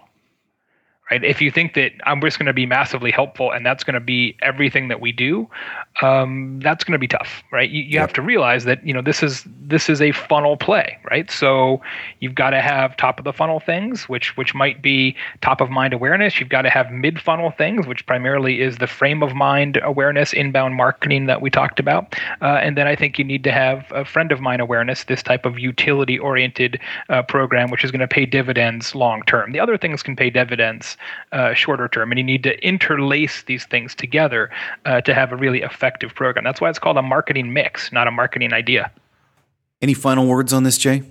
right? 1.10 1.24
If 1.24 1.40
you 1.40 1.50
think 1.50 1.74
that 1.74 1.92
I'm 2.04 2.20
just 2.20 2.38
going 2.38 2.46
to 2.46 2.52
be 2.52 2.66
massively 2.66 3.10
helpful 3.10 3.50
and 3.50 3.64
that's 3.64 3.84
going 3.84 3.94
to 3.94 4.00
be 4.00 4.36
everything 4.42 4.88
that 4.88 5.00
we 5.00 5.12
do, 5.12 5.48
um, 6.02 6.60
that's 6.62 6.84
going 6.84 6.92
to 6.92 6.98
be 6.98 7.08
tough, 7.08 7.42
right? 7.50 7.68
You, 7.68 7.82
you 7.82 7.98
have 7.98 8.12
to 8.12 8.22
realize 8.22 8.64
that 8.64 8.86
you 8.86 8.94
know 8.94 9.02
this 9.02 9.22
is 9.22 9.44
this 9.46 9.88
is 9.88 10.00
a 10.00 10.12
funnel 10.12 10.56
play, 10.56 10.96
right? 11.10 11.30
So 11.30 11.80
you've 12.20 12.34
got 12.34 12.50
to 12.50 12.60
have 12.60 12.96
top 12.96 13.18
of 13.18 13.24
the 13.24 13.32
funnel 13.32 13.58
things, 13.58 14.08
which 14.08 14.36
which 14.36 14.54
might 14.54 14.80
be 14.80 15.16
top 15.40 15.60
of 15.60 15.70
mind 15.70 15.92
awareness. 15.92 16.38
You've 16.38 16.48
got 16.48 16.62
to 16.62 16.70
have 16.70 16.90
mid 16.92 17.20
funnel 17.20 17.50
things, 17.50 17.86
which 17.86 18.06
primarily 18.06 18.60
is 18.60 18.78
the 18.78 18.86
frame 18.86 19.22
of 19.22 19.34
mind 19.34 19.80
awareness, 19.82 20.32
inbound 20.32 20.76
marketing 20.76 21.26
that 21.26 21.42
we 21.42 21.50
talked 21.50 21.80
about, 21.80 22.14
uh, 22.40 22.58
and 22.62 22.76
then 22.76 22.86
I 22.86 22.94
think 22.94 23.18
you 23.18 23.24
need 23.24 23.42
to 23.44 23.52
have 23.52 23.86
a 23.90 24.04
friend 24.04 24.30
of 24.30 24.40
mine 24.40 24.60
awareness, 24.60 25.04
this 25.04 25.22
type 25.22 25.44
of 25.44 25.58
utility 25.58 26.18
oriented 26.18 26.80
uh, 27.08 27.22
program, 27.22 27.70
which 27.70 27.84
is 27.84 27.90
going 27.90 28.00
to 28.00 28.08
pay 28.08 28.24
dividends 28.24 28.94
long 28.94 29.22
term. 29.24 29.50
The 29.52 29.60
other 29.60 29.76
things 29.76 30.02
can 30.02 30.14
pay 30.14 30.30
dividends 30.30 30.96
uh, 31.32 31.54
shorter 31.54 31.88
term, 31.88 32.12
and 32.12 32.18
you 32.18 32.24
need 32.24 32.44
to 32.44 32.56
interlace 32.64 33.42
these 33.42 33.66
things 33.66 33.94
together 33.96 34.50
uh, 34.84 35.00
to 35.00 35.12
have 35.12 35.32
a 35.32 35.36
really 35.36 35.62
effective 35.62 35.87
program. 36.14 36.44
That's 36.44 36.60
why 36.60 36.70
it's 36.70 36.78
called 36.78 36.96
a 36.96 37.02
marketing 37.02 37.52
mix, 37.52 37.92
not 37.92 38.08
a 38.08 38.10
marketing 38.10 38.52
idea. 38.52 38.90
Any 39.80 39.94
final 39.94 40.26
words 40.26 40.52
on 40.52 40.64
this, 40.64 40.78
Jay? 40.78 41.02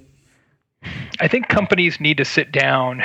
I 1.19 1.27
think 1.27 1.47
companies 1.47 1.99
need 1.99 2.17
to 2.17 2.25
sit 2.25 2.51
down 2.51 3.01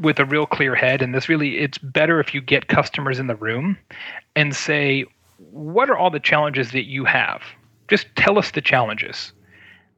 with 0.00 0.18
a 0.18 0.24
real 0.24 0.46
clear 0.46 0.74
head, 0.74 1.02
and 1.02 1.14
this 1.14 1.28
really 1.28 1.58
it's 1.58 1.78
better 1.78 2.20
if 2.20 2.34
you 2.34 2.40
get 2.40 2.68
customers 2.68 3.18
in 3.18 3.26
the 3.26 3.34
room 3.34 3.76
and 4.36 4.54
say, 4.54 5.04
"What 5.50 5.90
are 5.90 5.96
all 5.96 6.10
the 6.10 6.20
challenges 6.20 6.70
that 6.72 6.84
you 6.84 7.04
have?" 7.04 7.42
Just 7.88 8.06
tell 8.16 8.38
us 8.38 8.52
the 8.52 8.60
challenges, 8.60 9.32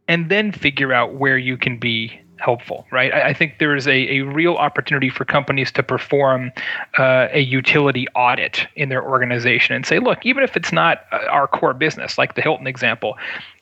and 0.09 0.31
then 0.31 0.53
figure 0.53 0.93
out 0.93 1.15
where 1.15 1.39
you 1.39 1.57
can 1.57 1.79
be 1.79 2.20
helpful, 2.41 2.87
right? 2.91 3.13
I, 3.13 3.29
I 3.29 3.35
think 3.35 3.59
there 3.59 3.77
is 3.77 3.87
a, 3.87 4.19
a 4.19 4.21
real 4.21 4.55
opportunity 4.55 5.11
for 5.11 5.25
companies 5.25 5.71
to 5.73 5.83
perform 5.83 6.53
uh, 6.99 7.29
a 7.31 7.41
utility 7.41 8.07
audit 8.15 8.67
in 8.77 8.89
their 8.89 9.03
organization 9.07 9.77
and 9.77 9.87
say, 9.87 9.99
look, 9.99 10.25
even 10.25 10.43
if 10.43 10.57
it's 10.57 10.73
not 10.73 11.05
uh, 11.13 11.19
our 11.31 11.47
core 11.47 11.75
business, 11.75 12.19
like 12.19 12.35
the 12.35 12.43
Hilton 12.43 12.67
example, 12.67 13.17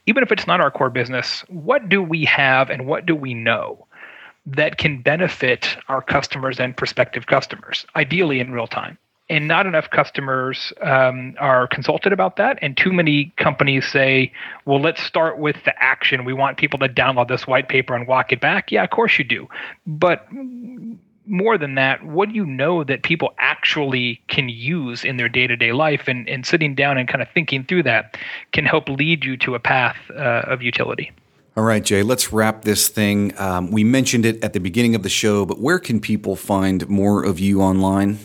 even 0.06 0.22
if 0.22 0.32
it's 0.32 0.46
not 0.46 0.60
our 0.60 0.70
core 0.70 0.90
business, 0.90 1.44
what 1.48 1.88
do 1.88 2.02
we 2.02 2.24
have 2.24 2.70
and 2.70 2.86
what 2.86 3.04
do 3.04 3.14
we 3.14 3.34
know? 3.34 3.84
That 4.46 4.78
can 4.78 5.02
benefit 5.02 5.76
our 5.88 6.00
customers 6.00 6.58
and 6.58 6.74
prospective 6.74 7.26
customers, 7.26 7.84
ideally 7.94 8.40
in 8.40 8.52
real 8.52 8.66
time 8.66 8.96
and 9.30 9.46
not 9.46 9.66
enough 9.66 9.90
customers 9.90 10.72
um, 10.80 11.34
are 11.38 11.66
consulted 11.66 12.12
about 12.12 12.36
that. 12.36 12.58
And 12.62 12.76
too 12.76 12.92
many 12.92 13.32
companies 13.36 13.86
say, 13.86 14.32
well, 14.64 14.80
let's 14.80 15.02
start 15.02 15.38
with 15.38 15.56
the 15.64 15.82
action. 15.82 16.24
We 16.24 16.32
want 16.32 16.56
people 16.56 16.78
to 16.78 16.88
download 16.88 17.28
this 17.28 17.46
white 17.46 17.68
paper 17.68 17.94
and 17.94 18.06
walk 18.06 18.32
it 18.32 18.40
back. 18.40 18.72
Yeah, 18.72 18.84
of 18.84 18.90
course 18.90 19.18
you 19.18 19.24
do. 19.24 19.48
But 19.86 20.26
more 21.26 21.58
than 21.58 21.74
that, 21.74 22.02
what 22.04 22.30
do 22.30 22.34
you 22.34 22.46
know 22.46 22.84
that 22.84 23.02
people 23.02 23.34
actually 23.38 24.22
can 24.28 24.48
use 24.48 25.04
in 25.04 25.18
their 25.18 25.28
day 25.28 25.46
to 25.46 25.56
day 25.56 25.72
life? 25.72 26.08
And, 26.08 26.26
and 26.28 26.46
sitting 26.46 26.74
down 26.74 26.96
and 26.96 27.06
kind 27.06 27.20
of 27.20 27.28
thinking 27.34 27.64
through 27.64 27.82
that 27.82 28.16
can 28.52 28.64
help 28.64 28.88
lead 28.88 29.24
you 29.24 29.36
to 29.38 29.54
a 29.54 29.60
path 29.60 29.96
uh, 30.10 30.44
of 30.46 30.62
utility. 30.62 31.12
All 31.54 31.64
right, 31.64 31.84
Jay, 31.84 32.02
let's 32.04 32.32
wrap 32.32 32.62
this 32.62 32.88
thing. 32.88 33.38
Um, 33.38 33.72
we 33.72 33.82
mentioned 33.82 34.24
it 34.24 34.42
at 34.44 34.52
the 34.52 34.60
beginning 34.60 34.94
of 34.94 35.02
the 35.02 35.08
show, 35.08 35.44
but 35.44 35.60
where 35.60 35.80
can 35.80 36.00
people 36.00 36.36
find 36.36 36.88
more 36.88 37.24
of 37.24 37.40
you 37.40 37.60
online? 37.60 38.20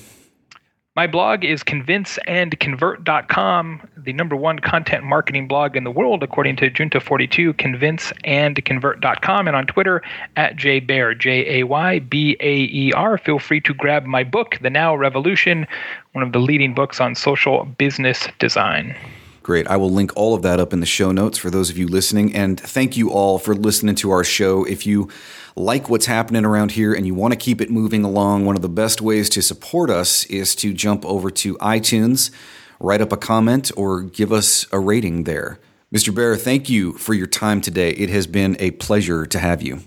My 0.96 1.08
blog 1.08 1.44
is 1.44 1.64
convinceandconvert.com, 1.64 3.90
the 3.98 4.14
number 4.14 4.36
one 4.36 4.60
content 4.60 5.04
marketing 5.04 5.48
blog 5.48 5.76
in 5.76 5.86
the 5.86 5.90
world, 5.90 6.22
according 6.22 6.58
to 6.58 6.70
Junta42, 6.70 7.54
convinceandconvert.com, 7.54 9.48
and 9.48 9.56
on 9.56 9.66
Twitter 9.66 10.04
at 10.36 10.56
jaybaer, 10.56 11.18
J 11.18 11.62
A 11.62 11.64
Y 11.64 11.98
B 11.98 12.38
A 12.40 12.70
E 12.72 12.94
R. 12.94 13.18
Feel 13.18 13.40
free 13.40 13.60
to 13.62 13.74
grab 13.74 14.06
my 14.06 14.24
book, 14.24 14.60
The 14.62 14.70
Now 14.70 14.96
Revolution, 14.96 15.66
one 16.12 16.24
of 16.24 16.32
the 16.32 16.38
leading 16.38 16.76
books 16.76 17.02
on 17.02 17.16
social 17.16 17.66
business 17.66 18.28
design. 18.38 18.96
Great. 19.42 19.66
I 19.68 19.78
will 19.78 19.90
link 19.90 20.16
all 20.16 20.36
of 20.36 20.44
that 20.44 20.60
up 20.60 20.74
in 20.74 20.80
the 20.80 20.86
show 20.86 21.12
notes 21.12 21.40
for 21.40 21.50
those 21.50 21.72
of 21.72 21.78
you 21.78 21.88
listening. 21.88 22.36
And 22.36 22.60
thank 22.60 22.96
you 22.96 23.10
all 23.10 23.40
for 23.40 23.56
listening 23.56 23.96
to 23.96 24.12
our 24.12 24.24
show. 24.24 24.64
If 24.64 24.86
you 24.86 25.10
like 25.56 25.90
what's 25.90 26.06
happening 26.06 26.46
around 26.46 26.72
here 26.72 26.94
and 26.94 27.06
you 27.06 27.14
want 27.14 27.34
to 27.34 27.38
keep 27.38 27.62
it 27.62 27.70
moving 27.70 28.04
along, 28.04 28.46
one 28.46 28.56
of 28.56 28.62
the 28.62 28.70
best 28.70 29.02
ways 29.02 29.30
to 29.30 29.42
support 29.42 29.90
us 29.90 30.26
is 30.26 30.56
to 30.56 30.74
jump 30.74 31.06
over 31.06 31.30
to 31.30 31.56
iTunes, 31.58 32.32
write 32.80 33.02
up 33.02 33.12
a 33.12 33.18
comment, 33.18 33.72
or 33.78 34.02
give 34.02 34.32
us 34.32 34.66
a 34.72 34.80
rating 34.80 35.24
there. 35.24 35.60
Mr. 35.94 36.14
Baer, 36.14 36.36
thank 36.36 36.70
you 36.70 36.94
for 36.94 37.14
your 37.14 37.28
time 37.28 37.62
today. 37.62 37.92
It 37.92 38.10
has 38.10 38.26
been 38.26 38.58
a 38.60 38.72
pleasure 38.72 39.26
to 39.28 39.40
have 39.40 39.62
you. 39.62 39.82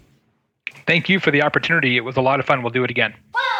Thank 0.87 1.09
you 1.09 1.19
for 1.19 1.33
the 1.33 1.43
opportunity. 1.43 1.97
It 1.97 2.03
was 2.03 2.17
a 2.17 2.21
lot 2.21 2.39
of 2.39 2.47
fun. 2.47 2.63
We'll 2.63 2.71
do 2.71 2.85
it 2.85 2.91
again. 2.91 3.13
One, 3.33 3.43
two, 3.43 3.43
three. 3.43 3.56